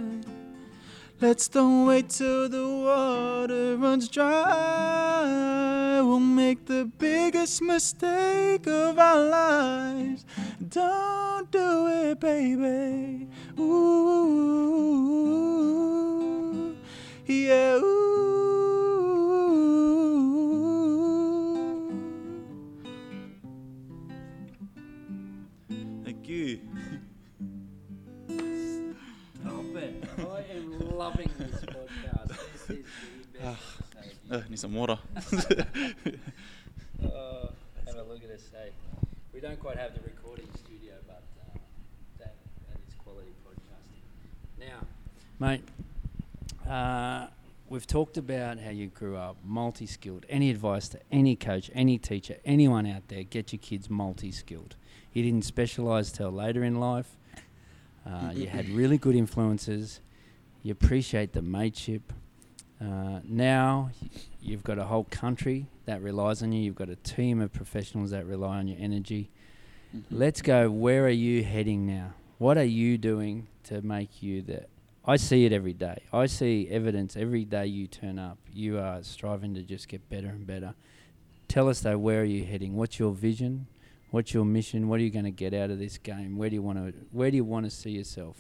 Let's 1.22 1.48
don't 1.48 1.86
wait 1.86 2.10
till 2.10 2.50
the 2.50 2.68
water 2.68 3.78
runs 3.78 4.10
dry. 4.10 6.02
We'll 6.02 6.20
make 6.20 6.66
the 6.66 6.86
biggest 6.98 7.62
mistake 7.62 8.66
of 8.66 8.98
our 8.98 9.30
lives. 9.30 10.26
Don't 10.70 11.52
do 11.52 11.88
it, 11.88 12.20
baby. 12.20 13.28
Ooh, 13.60 14.84
some 34.64 34.74
water. 34.74 34.98
Uh, 37.04 37.48
have 37.86 37.98
a 37.98 38.04
look 38.04 38.24
at 38.24 38.30
us 38.30 38.44
say. 38.50 38.70
We 39.34 39.42
don't 39.42 39.60
quite 39.60 39.76
have 39.76 39.94
the 39.94 40.00
recording 40.04 40.48
studio, 40.56 40.94
but 41.06 41.22
uh, 41.42 41.58
that, 42.20 42.36
that 42.70 42.78
is 42.88 42.94
quality 43.04 43.34
podcasting. 43.46 44.66
Now, 44.66 44.88
mate, 45.38 45.64
uh, 46.70 47.28
we've 47.68 47.86
talked 47.86 48.16
about 48.16 48.58
how 48.60 48.70
you 48.70 48.88
grew 48.88 49.18
up 49.18 49.36
multi 49.44 49.86
skilled. 49.86 50.26
Any 50.30 50.50
advice 50.50 50.88
to 50.90 51.00
any 51.12 51.36
coach, 51.36 51.70
any 51.74 51.98
teacher, 51.98 52.38
anyone 52.46 52.86
out 52.86 53.10
there, 53.10 53.24
get 53.24 53.52
your 53.52 53.60
kids 53.60 53.90
multi 53.90 54.32
skilled. 54.32 54.78
You 55.12 55.24
didn't 55.24 55.44
specialise 55.44 56.10
till 56.10 56.32
later 56.32 56.64
in 56.64 56.80
life. 56.80 57.18
Uh, 58.08 58.32
you 58.34 58.48
had 58.48 58.70
really 58.70 58.98
good 58.98 59.16
influences. 59.16 60.00
You 60.62 60.72
appreciate 60.72 61.34
the 61.34 61.42
mateship. 61.42 62.14
Uh, 62.84 63.22
now 63.24 63.92
you've 64.42 64.64
got 64.64 64.78
a 64.78 64.84
whole 64.84 65.06
country 65.06 65.68
that 65.86 66.02
relies 66.02 66.44
on 66.44 66.52
you. 66.52 66.62
You've 66.62 66.76
got 66.76 66.90
a 66.90 66.96
team 66.98 67.40
of 67.40 67.54
professionals 67.54 68.12
that 68.12 68.26
rely 68.26 68.58
on 68.58 68.68
your 68.68 68.78
energy. 68.80 69.30
Let's 70.12 70.42
go. 70.42 70.70
Where 70.70 71.06
are 71.06 71.10
you 71.10 71.44
heading 71.44 71.86
now? 71.86 72.14
What 72.40 72.58
are 72.58 72.64
you 72.64 72.98
doing 72.98 73.48
to 73.66 73.82
make 73.82 74.22
you 74.22 74.42
the? 74.42 74.66
I 75.06 75.18
see 75.18 75.46
it 75.46 75.54
every 75.54 75.74
day. 75.74 76.04
I 76.12 76.26
see 76.26 76.68
evidence 76.70 77.16
every 77.16 77.46
day 77.46 77.68
you 77.68 77.88
turn 77.88 78.18
up. 78.18 78.38
You 78.52 78.80
are 78.80 79.04
striving 79.04 79.54
to 79.56 79.62
just 79.62 79.88
get 79.88 80.10
better 80.10 80.28
and 80.28 80.46
better. 80.46 80.74
Tell 81.48 81.70
us 81.70 81.82
though, 81.82 81.98
where 81.98 82.22
are 82.22 82.26
you 82.26 82.44
heading? 82.44 82.76
What's 82.76 83.00
your 83.00 83.12
vision? 83.12 83.68
What's 84.12 84.34
your 84.34 84.46
mission? 84.46 84.88
What 84.88 85.00
are 85.00 85.04
you 85.04 85.10
going 85.10 85.26
to 85.26 85.32
get 85.32 85.54
out 85.54 85.70
of 85.70 85.80
this 85.80 85.98
game? 85.98 86.38
Where 86.38 86.50
do 86.50 86.56
you 86.56 86.62
want 86.62 86.80
to? 86.80 86.94
Where 87.12 87.30
do 87.30 87.38
you 87.38 87.44
want 87.44 87.66
to 87.66 87.70
see 87.70 87.92
yourself? 87.92 88.38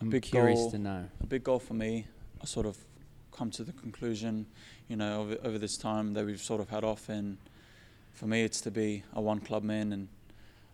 I'm 0.00 0.10
big 0.10 0.22
curious 0.22 0.60
goal. 0.60 0.70
to 0.72 0.78
know. 0.78 1.04
a 1.20 1.26
big 1.26 1.44
goal 1.44 1.58
for 1.58 1.74
me. 1.74 2.06
I 2.40 2.44
sort 2.44 2.66
of 2.66 2.76
come 3.36 3.50
to 3.50 3.64
the 3.64 3.72
conclusion, 3.72 4.46
you 4.88 4.96
know, 4.96 5.20
over, 5.20 5.36
over 5.44 5.58
this 5.58 5.76
time 5.76 6.14
that 6.14 6.24
we've 6.24 6.40
sort 6.40 6.60
of 6.60 6.70
had 6.70 6.84
off, 6.84 7.08
and 7.08 7.36
for 8.12 8.26
me, 8.26 8.42
it's 8.42 8.60
to 8.62 8.70
be 8.70 9.02
a 9.12 9.20
one 9.20 9.40
club 9.40 9.62
man, 9.62 9.92
and 9.92 10.08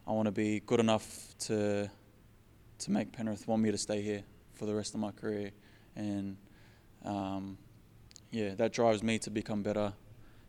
I 0.06 0.12
want 0.12 0.26
to 0.26 0.32
be 0.32 0.60
good 0.60 0.80
enough 0.80 1.34
to 1.40 1.90
to 2.78 2.90
make 2.90 3.12
Penrith 3.12 3.46
want 3.46 3.62
me 3.62 3.70
to 3.70 3.78
stay 3.78 4.02
here 4.02 4.24
for 4.54 4.66
the 4.66 4.74
rest 4.74 4.94
of 4.94 5.00
my 5.00 5.10
career, 5.10 5.50
and 5.96 6.36
um, 7.04 7.58
yeah, 8.30 8.54
that 8.54 8.72
drives 8.72 9.02
me 9.02 9.18
to 9.20 9.30
become 9.30 9.62
better. 9.62 9.92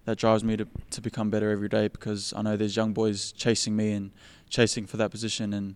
That 0.06 0.17
drives 0.17 0.43
me 0.43 0.58
to, 0.58 0.67
to 0.91 1.02
become 1.02 1.30
better 1.30 1.49
every 1.49 1.69
day 1.69 1.88
because 1.88 2.34
I 2.36 2.41
know 2.41 2.58
there's 2.58 2.76
young 2.76 2.91
boys 2.93 3.32
chasing 3.32 3.76
me 3.76 3.93
and 3.93 4.12
chasing 4.49 4.86
for 4.86 4.97
that 4.97 5.12
position, 5.12 5.54
and 5.54 5.76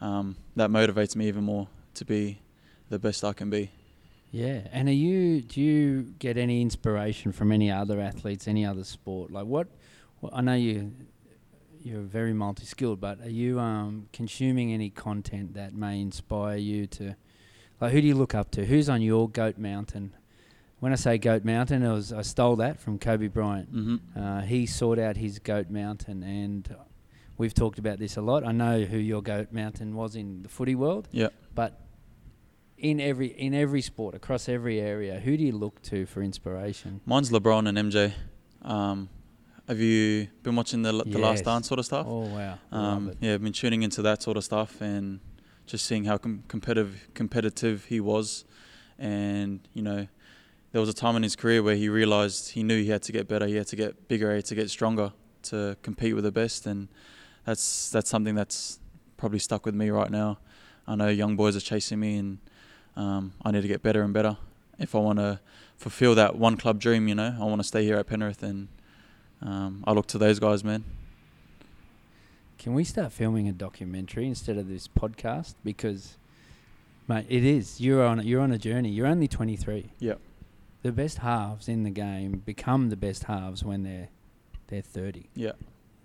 um, 0.00 0.36
that 0.56 0.70
motivates 0.70 1.14
me 1.14 1.28
even 1.28 1.44
more 1.44 1.68
to 1.94 2.04
be 2.04 2.40
the 2.88 2.98
best 2.98 3.24
I 3.24 3.32
can 3.32 3.50
be. 3.50 3.70
Yeah, 4.30 4.60
and 4.72 4.88
are 4.88 4.92
you? 4.92 5.40
Do 5.40 5.60
you 5.60 6.02
get 6.18 6.36
any 6.36 6.60
inspiration 6.60 7.32
from 7.32 7.50
any 7.50 7.70
other 7.70 8.00
athletes, 8.00 8.46
any 8.46 8.64
other 8.66 8.84
sport? 8.84 9.30
Like 9.30 9.46
what? 9.46 9.68
what 10.20 10.32
I 10.34 10.40
know 10.40 10.54
you. 10.54 10.92
You're 11.80 12.02
very 12.02 12.34
multi-skilled, 12.34 13.00
but 13.00 13.20
are 13.20 13.30
you 13.30 13.60
um, 13.60 14.08
consuming 14.12 14.72
any 14.74 14.90
content 14.90 15.54
that 15.54 15.74
may 15.74 16.00
inspire 16.00 16.56
you 16.56 16.86
to? 16.88 17.14
Like, 17.80 17.92
who 17.92 18.00
do 18.00 18.06
you 18.08 18.16
look 18.16 18.34
up 18.34 18.50
to? 18.52 18.66
Who's 18.66 18.88
on 18.88 19.00
your 19.00 19.28
goat 19.30 19.58
mountain? 19.58 20.12
When 20.80 20.92
I 20.92 20.96
say 20.96 21.18
goat 21.18 21.44
mountain, 21.44 21.82
it 21.84 21.90
was 21.92 22.12
I 22.12 22.22
stole 22.22 22.56
that 22.56 22.78
from 22.80 22.98
Kobe 22.98 23.28
Bryant. 23.28 23.68
hmm 23.70 23.96
Uh, 24.14 24.40
he 24.42 24.66
sought 24.66 24.98
out 24.98 25.16
his 25.16 25.38
goat 25.38 25.70
mountain, 25.70 26.22
and 26.22 26.68
we've 27.38 27.54
talked 27.54 27.78
about 27.78 27.98
this 28.00 28.16
a 28.16 28.22
lot. 28.22 28.44
I 28.44 28.52
know 28.52 28.82
who 28.82 28.98
your 28.98 29.22
goat 29.22 29.52
mountain 29.52 29.94
was 29.94 30.16
in 30.16 30.42
the 30.42 30.48
footy 30.48 30.74
world. 30.74 31.08
Yeah. 31.12 31.28
But 31.54 31.80
in 32.78 33.00
every 33.00 33.28
in 33.28 33.54
every 33.54 33.82
sport 33.82 34.14
across 34.14 34.48
every 34.48 34.80
area, 34.80 35.20
who 35.20 35.36
do 35.36 35.42
you 35.44 35.52
look 35.52 35.82
to 35.82 36.06
for 36.06 36.22
inspiration? 36.22 37.00
Mine's 37.06 37.30
LeBron 37.30 37.68
and 37.68 37.78
MJ. 37.92 38.12
Um, 38.62 39.08
have 39.66 39.78
you 39.80 40.28
been 40.42 40.56
watching 40.56 40.82
the 40.82 40.92
the 40.92 41.04
Yes. 41.10 41.20
Last 41.20 41.44
Dance 41.44 41.68
sort 41.68 41.78
of 41.80 41.86
stuff? 41.86 42.06
Oh 42.08 42.20
wow, 42.26 42.58
um, 42.72 43.12
yeah, 43.20 43.34
I've 43.34 43.42
been 43.42 43.52
tuning 43.52 43.82
into 43.82 44.02
that 44.02 44.22
sort 44.22 44.36
of 44.36 44.44
stuff 44.44 44.80
and 44.80 45.20
just 45.66 45.84
seeing 45.84 46.04
how 46.04 46.16
com- 46.18 46.44
competitive 46.48 47.08
competitive 47.14 47.84
he 47.86 48.00
was, 48.00 48.44
and 48.98 49.60
you 49.74 49.82
know, 49.82 50.06
there 50.72 50.80
was 50.80 50.88
a 50.88 50.94
time 50.94 51.16
in 51.16 51.22
his 51.22 51.36
career 51.36 51.62
where 51.62 51.76
he 51.76 51.88
realized 51.88 52.52
he 52.52 52.62
knew 52.62 52.82
he 52.82 52.88
had 52.90 53.02
to 53.02 53.12
get 53.12 53.28
better, 53.28 53.46
he 53.46 53.56
had 53.56 53.66
to 53.68 53.76
get 53.76 54.08
bigger, 54.08 54.30
he 54.30 54.36
had 54.36 54.44
to 54.46 54.54
get 54.54 54.70
stronger 54.70 55.12
to 55.42 55.76
compete 55.82 56.14
with 56.14 56.24
the 56.24 56.32
best, 56.32 56.66
and 56.66 56.88
that's 57.44 57.90
that's 57.90 58.08
something 58.08 58.34
that's 58.34 58.78
probably 59.16 59.38
stuck 59.40 59.66
with 59.66 59.74
me 59.74 59.90
right 59.90 60.10
now. 60.10 60.38
I 60.86 60.94
know 60.94 61.08
young 61.08 61.36
boys 61.36 61.54
are 61.56 61.60
chasing 61.60 62.00
me, 62.00 62.16
and 62.16 62.38
um, 62.98 63.32
I 63.44 63.52
need 63.52 63.62
to 63.62 63.68
get 63.68 63.82
better 63.82 64.02
and 64.02 64.12
better 64.12 64.36
if 64.78 64.94
I 64.94 64.98
want 64.98 65.20
to 65.20 65.40
fulfill 65.76 66.14
that 66.16 66.36
one 66.36 66.56
club 66.56 66.80
dream. 66.80 67.08
You 67.08 67.14
know, 67.14 67.36
I 67.40 67.44
want 67.44 67.60
to 67.60 67.66
stay 67.66 67.84
here 67.84 67.96
at 67.96 68.06
Penrith, 68.06 68.42
and 68.42 68.68
um, 69.40 69.84
I 69.86 69.92
look 69.92 70.06
to 70.08 70.18
those 70.18 70.38
guys, 70.40 70.64
man. 70.64 70.84
Can 72.58 72.74
we 72.74 72.82
start 72.82 73.12
filming 73.12 73.48
a 73.48 73.52
documentary 73.52 74.26
instead 74.26 74.58
of 74.58 74.68
this 74.68 74.88
podcast? 74.88 75.54
Because, 75.62 76.16
mate, 77.06 77.26
it 77.28 77.44
is. 77.44 77.80
You're 77.80 78.04
on 78.04 78.26
you're 78.26 78.40
on 78.40 78.50
a 78.50 78.58
journey. 78.58 78.90
You're 78.90 79.06
only 79.06 79.28
23. 79.28 79.92
Yep. 80.00 80.20
The 80.82 80.92
best 80.92 81.18
halves 81.18 81.68
in 81.68 81.84
the 81.84 81.90
game 81.90 82.42
become 82.44 82.90
the 82.90 82.96
best 82.96 83.24
halves 83.24 83.62
when 83.62 83.84
they're 83.84 84.08
they're 84.66 84.82
30. 84.82 85.30
Yeah. 85.34 85.52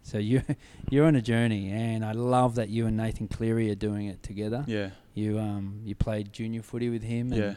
So 0.03 0.17
you 0.17 0.41
you're 0.89 1.05
on 1.05 1.15
a 1.15 1.21
journey, 1.21 1.71
and 1.71 2.03
I 2.05 2.11
love 2.11 2.55
that 2.55 2.69
you 2.69 2.85
and 2.85 2.95
Nathan 2.97 3.27
Cleary 3.27 3.71
are 3.71 3.75
doing 3.75 4.07
it 4.07 4.21
together. 4.21 4.63
Yeah, 4.67 4.91
You 5.13 5.39
um 5.39 5.81
you 5.83 5.95
played 5.95 6.31
junior 6.33 6.61
footy 6.61 6.89
with 6.89 7.03
him. 7.03 7.31
And 7.33 7.41
yeah, 7.41 7.55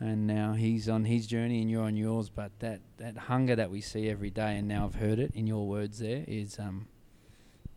and 0.00 0.26
now 0.26 0.54
he's 0.54 0.88
on 0.88 1.04
his 1.04 1.26
journey 1.26 1.60
and 1.62 1.70
you're 1.70 1.84
on 1.84 1.96
yours. 1.96 2.28
But 2.30 2.58
that, 2.60 2.80
that 2.96 3.16
hunger 3.16 3.54
that 3.54 3.70
we 3.70 3.80
see 3.80 4.08
every 4.10 4.30
day, 4.30 4.56
and 4.56 4.66
now 4.66 4.84
I've 4.86 4.96
heard 4.96 5.18
it 5.18 5.32
in 5.34 5.46
your 5.46 5.66
words 5.68 5.98
there, 6.00 6.24
is 6.26 6.58
um, 6.58 6.88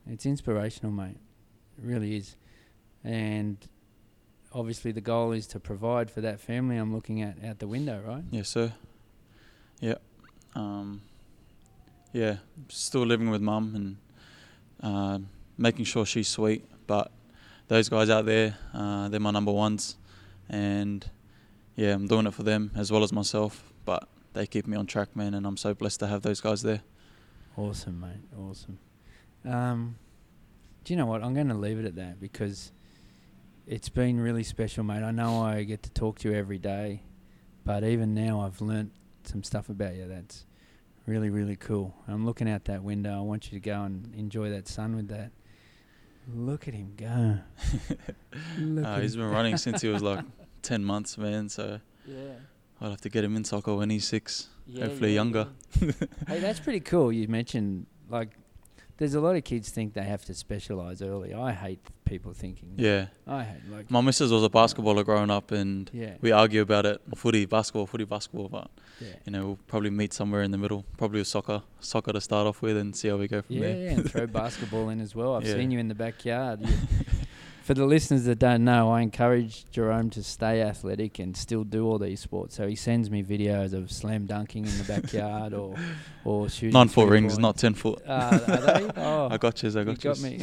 it's 0.09 0.25
inspirational, 0.25 0.91
mate. 0.91 1.17
It 1.77 1.83
really 1.85 2.15
is. 2.15 2.35
And 3.03 3.57
obviously, 4.53 4.91
the 4.91 5.01
goal 5.01 5.31
is 5.31 5.47
to 5.47 5.59
provide 5.59 6.09
for 6.09 6.21
that 6.21 6.39
family. 6.39 6.77
I'm 6.77 6.93
looking 6.93 7.21
at 7.21 7.43
out 7.45 7.59
the 7.59 7.67
window, 7.67 8.01
right? 8.05 8.23
yes, 8.31 8.49
sir. 8.49 8.73
Yeah, 9.79 9.95
um, 10.55 11.01
yeah. 12.13 12.37
Still 12.69 13.05
living 13.05 13.29
with 13.29 13.41
mum 13.41 13.73
and 13.75 13.97
uh, 14.81 15.19
making 15.57 15.85
sure 15.85 16.05
she's 16.05 16.27
sweet. 16.27 16.65
But 16.87 17.11
those 17.67 17.89
guys 17.89 18.09
out 18.09 18.25
there, 18.25 18.57
uh, 18.73 19.09
they're 19.09 19.19
my 19.19 19.31
number 19.31 19.51
ones, 19.51 19.97
and 20.49 21.09
yeah, 21.75 21.93
I'm 21.93 22.07
doing 22.07 22.27
it 22.27 22.33
for 22.33 22.43
them 22.43 22.71
as 22.75 22.91
well 22.91 23.03
as 23.03 23.11
myself. 23.11 23.73
But 23.85 24.07
they 24.33 24.47
keep 24.47 24.67
me 24.67 24.77
on 24.77 24.85
track, 24.85 25.15
man, 25.15 25.33
and 25.33 25.45
I'm 25.45 25.57
so 25.57 25.73
blessed 25.73 25.99
to 26.01 26.07
have 26.07 26.21
those 26.21 26.41
guys 26.41 26.61
there. 26.61 26.81
Awesome, 27.57 27.99
mate. 27.99 28.37
Awesome. 28.37 28.79
Um, 29.43 29.97
do 30.83 30.93
you 30.93 30.97
know 30.97 31.05
what? 31.05 31.23
I'm 31.23 31.33
going 31.33 31.49
to 31.49 31.55
leave 31.55 31.79
it 31.79 31.85
at 31.85 31.95
that 31.95 32.19
because 32.19 32.71
it's 33.65 33.89
been 33.89 34.19
really 34.19 34.43
special, 34.43 34.83
mate. 34.83 35.03
I 35.03 35.11
know 35.11 35.41
I 35.41 35.63
get 35.63 35.83
to 35.83 35.89
talk 35.89 36.19
to 36.19 36.29
you 36.29 36.35
every 36.35 36.57
day, 36.59 37.03
but 37.65 37.83
even 37.83 38.13
now 38.13 38.41
I've 38.41 38.61
learnt 38.61 38.91
some 39.23 39.43
stuff 39.43 39.69
about 39.69 39.95
you 39.95 40.07
that's 40.07 40.45
really, 41.07 41.29
really 41.31 41.55
cool. 41.55 41.95
I'm 42.07 42.25
looking 42.25 42.47
out 42.49 42.65
that 42.65 42.83
window. 42.83 43.17
I 43.17 43.21
want 43.21 43.51
you 43.51 43.59
to 43.59 43.63
go 43.63 43.81
and 43.81 44.13
enjoy 44.13 44.49
that 44.51 44.67
sun 44.67 44.95
with 44.95 45.07
that. 45.07 45.31
Look 46.31 46.67
at 46.67 46.73
him 46.75 46.93
go. 46.97 47.39
Look 48.59 48.85
Uh, 48.85 48.89
at 48.89 49.01
he's 49.01 49.15
him. 49.15 49.21
been 49.21 49.31
running 49.31 49.57
since 49.57 49.81
he 49.81 49.87
was 49.87 50.03
like 50.03 50.23
10 50.61 50.83
months, 50.83 51.17
man. 51.17 51.49
So 51.49 51.79
Yeah. 52.05 52.33
I'll 52.79 52.91
have 52.91 53.01
to 53.01 53.09
get 53.09 53.23
him 53.23 53.35
in 53.35 53.43
soccer 53.43 53.73
when 53.75 53.89
he's 53.89 54.05
six. 54.07 54.49
Yeah, 54.67 54.85
Hopefully 54.85 55.09
yeah, 55.11 55.15
younger. 55.15 55.47
yeah. 55.81 55.91
hey, 56.27 56.39
that's 56.39 56.59
pretty 56.59 56.81
cool. 56.81 57.11
You 57.11 57.27
mentioned 57.27 57.87
like 58.09 58.29
there's 58.97 59.13
a 59.15 59.21
lot 59.21 59.35
of 59.35 59.43
kids 59.45 59.69
think 59.69 59.93
they 59.93 60.03
have 60.03 60.25
to 60.25 60.33
specialize 60.33 61.01
early. 61.01 61.33
I 61.33 61.53
hate 61.53 61.79
people 62.07 62.33
thinking. 62.33 62.73
Yeah. 62.77 63.07
I 63.27 63.43
hate 63.43 63.69
like 63.71 63.91
My 63.91 64.01
missus 64.01 64.31
was 64.31 64.43
a 64.43 64.49
basketballer 64.49 65.03
growing 65.05 65.29
up, 65.29 65.51
and 65.51 65.89
yeah, 65.93 66.15
we 66.21 66.31
argue 66.31 66.61
about 66.61 66.85
it. 66.85 67.01
Footy, 67.15 67.45
basketball, 67.45 67.85
footy, 67.85 68.05
basketball. 68.05 68.49
But 68.49 68.69
yeah. 68.99 69.07
you 69.25 69.31
know, 69.31 69.45
we'll 69.45 69.59
probably 69.67 69.89
meet 69.89 70.13
somewhere 70.13 70.41
in 70.43 70.51
the 70.51 70.57
middle. 70.57 70.85
Probably 70.97 71.19
with 71.19 71.27
soccer, 71.27 71.61
soccer 71.79 72.13
to 72.13 72.21
start 72.21 72.47
off 72.47 72.61
with, 72.61 72.77
and 72.77 72.95
see 72.95 73.07
how 73.09 73.17
we 73.17 73.27
go 73.27 73.41
from 73.41 73.55
Yeah, 73.57 73.61
there. 73.63 73.77
Yeah, 73.77 73.89
and 73.91 74.11
throw 74.11 74.27
basketball 74.27 74.89
in 74.89 74.99
as 75.01 75.13
well. 75.15 75.35
I've 75.35 75.43
Yeah. 75.47 75.55
seen 75.55 75.71
you 75.71 75.79
in 75.79 75.87
the 75.87 75.95
backyard. 75.95 76.61
For 77.63 77.73
the 77.73 77.85
listeners 77.85 78.23
that 78.23 78.39
don't 78.39 78.63
know, 78.63 78.89
I 78.91 79.01
encourage 79.01 79.69
Jerome 79.71 80.09
to 80.11 80.23
stay 80.23 80.61
athletic 80.61 81.19
and 81.19 81.35
still 81.35 81.65
do 81.65 81.85
all 81.85 81.99
these 81.99 82.21
sports. 82.21 82.55
So 82.55 82.65
he 82.65 82.77
sends 82.77 83.09
me 83.11 83.23
videos 83.23 83.73
of 83.73 83.91
slam 83.91 84.25
dunking 84.25 84.65
in 84.65 84.77
the 84.77 84.85
backyard 84.85 85.53
or 85.53 85.75
or 86.23 86.47
shooting. 86.47 86.71
Nine 86.71 86.87
foot 86.87 87.09
rings, 87.09 87.37
not 87.37 87.57
ten 87.57 87.73
foot. 87.73 88.01
Uh, 88.07 88.39
are 88.47 88.79
they? 88.79 88.91
Oh, 88.95 89.27
I 89.29 89.35
got 89.37 89.61
you. 89.63 89.69
I 89.69 89.79
you 89.79 89.83
got 89.83 89.99
got 89.99 90.17
you. 90.19 90.23
me, 90.23 90.39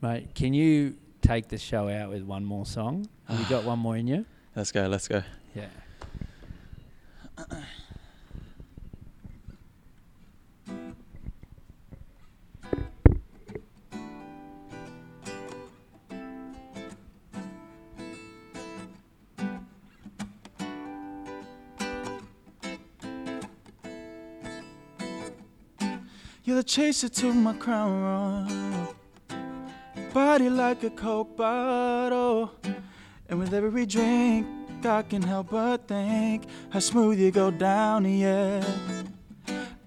mate. 0.00 0.34
Can 0.34 0.54
you 0.54 0.96
take 1.22 1.48
the 1.48 1.58
show 1.58 1.88
out 1.88 2.10
with 2.10 2.22
one 2.22 2.44
more 2.44 2.66
song? 2.66 3.08
Have 3.26 3.38
you 3.40 3.46
got 3.46 3.64
one 3.64 3.78
more 3.78 3.96
in 3.96 4.06
you? 4.06 4.24
Let's 4.56 4.72
go. 4.72 4.86
Let's 4.86 5.08
go. 5.08 5.22
Yeah. 5.54 5.66
You're 26.44 26.56
the 26.56 26.64
chaser 26.64 27.10
to 27.10 27.34
my 27.34 27.52
crown 27.52 28.00
royal. 28.00 28.97
Body 30.18 30.50
like 30.50 30.82
a 30.82 30.90
coke 30.90 31.36
bottle. 31.36 32.50
And 33.28 33.38
with 33.38 33.54
every 33.54 33.86
drink, 33.86 34.48
I 34.84 35.02
can 35.02 35.22
help 35.22 35.50
but 35.50 35.86
think 35.86 36.42
how 36.70 36.80
smooth 36.80 37.20
you 37.20 37.30
go 37.30 37.52
down, 37.52 38.04
yeah. 38.04 38.64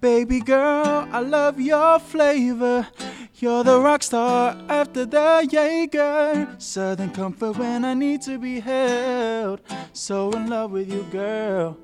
Baby 0.00 0.40
girl, 0.40 1.06
I 1.12 1.20
love 1.20 1.60
your 1.60 1.98
flavor. 1.98 2.88
You're 3.40 3.62
the 3.62 3.78
rock 3.78 4.02
star 4.02 4.56
after 4.70 5.04
the 5.04 5.46
Jaeger. 5.52 6.56
Southern 6.56 7.10
comfort 7.10 7.58
when 7.58 7.84
I 7.84 7.92
need 7.92 8.22
to 8.22 8.38
be 8.38 8.60
held. 8.60 9.60
So 9.92 10.30
in 10.30 10.48
love 10.48 10.70
with 10.70 10.90
you, 10.90 11.02
girl. 11.12 11.76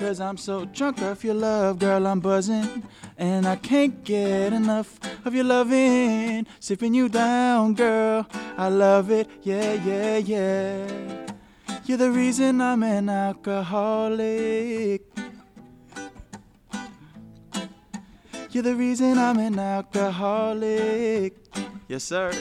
Cause 0.00 0.18
I'm 0.18 0.38
so 0.38 0.64
drunk 0.64 1.02
off 1.02 1.22
your 1.22 1.34
love, 1.34 1.78
girl, 1.78 2.06
I'm 2.06 2.20
buzzing. 2.20 2.84
And 3.18 3.46
I 3.46 3.56
can't 3.56 4.02
get 4.02 4.54
enough 4.54 4.98
of 5.26 5.34
your 5.34 5.44
loving. 5.44 6.46
Sipping 6.58 6.94
you 6.94 7.10
down, 7.10 7.74
girl. 7.74 8.26
I 8.56 8.70
love 8.70 9.10
it, 9.10 9.28
yeah, 9.42 9.74
yeah, 9.74 10.16
yeah. 10.16 11.26
You're 11.84 11.98
the 11.98 12.10
reason 12.10 12.62
I'm 12.62 12.82
an 12.82 13.10
alcoholic. 13.10 15.02
You're 18.52 18.62
the 18.62 18.76
reason 18.76 19.18
I'm 19.18 19.38
an 19.38 19.58
alcoholic. 19.58 21.36
Yes, 21.88 22.04
sir. 22.04 22.32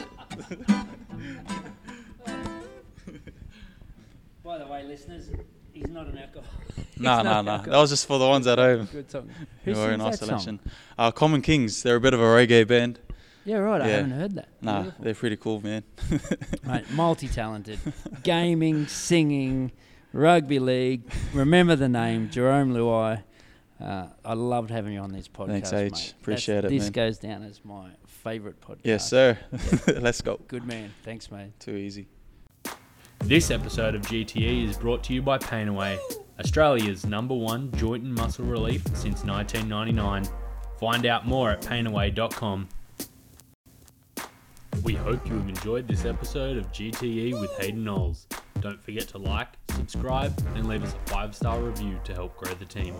By 4.45 4.57
the 4.59 4.65
way, 4.65 4.83
listeners, 4.85 5.29
he's 5.73 5.89
not 5.89 6.07
an 6.07 6.19
alcoholic. 6.19 6.68
Nah, 7.03 7.21
no, 7.23 7.41
no. 7.41 7.57
That 7.63 7.77
was 7.77 7.89
just 7.91 8.05
for 8.07 8.19
the 8.19 8.27
ones 8.27 8.45
at 8.47 8.57
home 8.57 8.87
Good 8.91 9.09
song. 9.09 9.29
who 9.63 9.73
Who 9.73 9.79
are 9.79 9.91
in 9.91 9.99
sings 10.01 10.19
that 10.19 10.25
song? 10.25 10.35
isolation. 10.35 10.59
Uh, 10.97 11.11
Common 11.11 11.41
Kings, 11.41 11.81
they're 11.83 11.95
a 11.95 12.01
bit 12.01 12.13
of 12.13 12.19
a 12.19 12.23
reggae 12.23 12.67
band. 12.67 12.99
Yeah, 13.45 13.57
right. 13.57 13.81
I 13.81 13.87
haven't 13.87 14.11
heard 14.11 14.35
that. 14.35 14.49
Nah, 14.61 14.81
Beautiful. 14.81 15.03
they're 15.05 15.13
pretty 15.15 15.37
cool, 15.37 15.61
man. 15.61 15.83
Mate, 16.65 16.91
multi-talented, 16.91 17.79
gaming, 18.23 18.85
singing, 18.87 19.71
rugby 20.13 20.59
league. 20.59 21.03
Remember 21.33 21.75
the 21.75 21.89
name 21.89 22.29
Jarome 22.29 22.73
Luai. 22.73 23.23
Uh, 23.81 24.07
I 24.25 24.33
loved 24.33 24.69
having 24.71 24.91
you 24.93 24.99
on 24.99 25.13
this 25.13 25.29
podcast. 25.29 25.47
Thanks, 25.47 25.71
mate. 25.71 25.85
H. 25.85 25.91
That's- 25.91 26.11
Appreciate 26.19 26.65
it, 26.65 26.69
This 26.69 26.83
man. 26.83 26.91
goes 26.91 27.17
down 27.17 27.43
as 27.43 27.63
my 27.63 27.91
favourite 28.07 28.59
podcast. 28.59 28.81
yes, 28.83 29.09
sir. 29.09 29.39
Let's 29.87 30.19
go. 30.21 30.37
Good 30.49 30.65
man. 30.65 30.93
Thanks, 31.03 31.31
mate. 31.31 31.57
Too 31.61 31.75
easy. 31.77 32.07
This 33.21 33.49
episode 33.51 33.95
of 33.95 34.01
GTE 34.03 34.67
is 34.69 34.77
brought 34.77 35.03
to 35.05 35.13
you 35.13 35.21
by 35.21 35.37
Painaway, 35.37 35.97
Australia's 36.39 37.05
number 37.05 37.33
one 37.35 37.71
joint 37.73 38.03
and 38.03 38.15
muscle 38.15 38.45
relief 38.45 38.83
since 38.93 39.23
1999. 39.23 40.25
Find 40.79 41.05
out 41.05 41.27
more 41.27 41.51
at 41.51 41.61
painaway.com. 41.61 42.69
We 44.83 44.93
hope 44.93 45.27
you 45.27 45.33
have 45.33 45.49
enjoyed 45.49 45.87
this 45.87 46.05
episode 46.05 46.57
of 46.57 46.71
GTE 46.71 47.39
with 47.39 47.51
Hayden 47.57 47.83
Knowles. 47.83 48.27
Don't 48.61 48.81
forget 48.81 49.07
to 49.09 49.17
like, 49.17 49.49
subscribe, 49.71 50.33
and 50.55 50.67
leave 50.67 50.83
us 50.83 50.93
a 50.93 51.09
five 51.09 51.35
star 51.35 51.59
review 51.59 51.99
to 52.05 52.13
help 52.13 52.37
grow 52.37 52.53
the 52.53 52.65
team. 52.65 52.95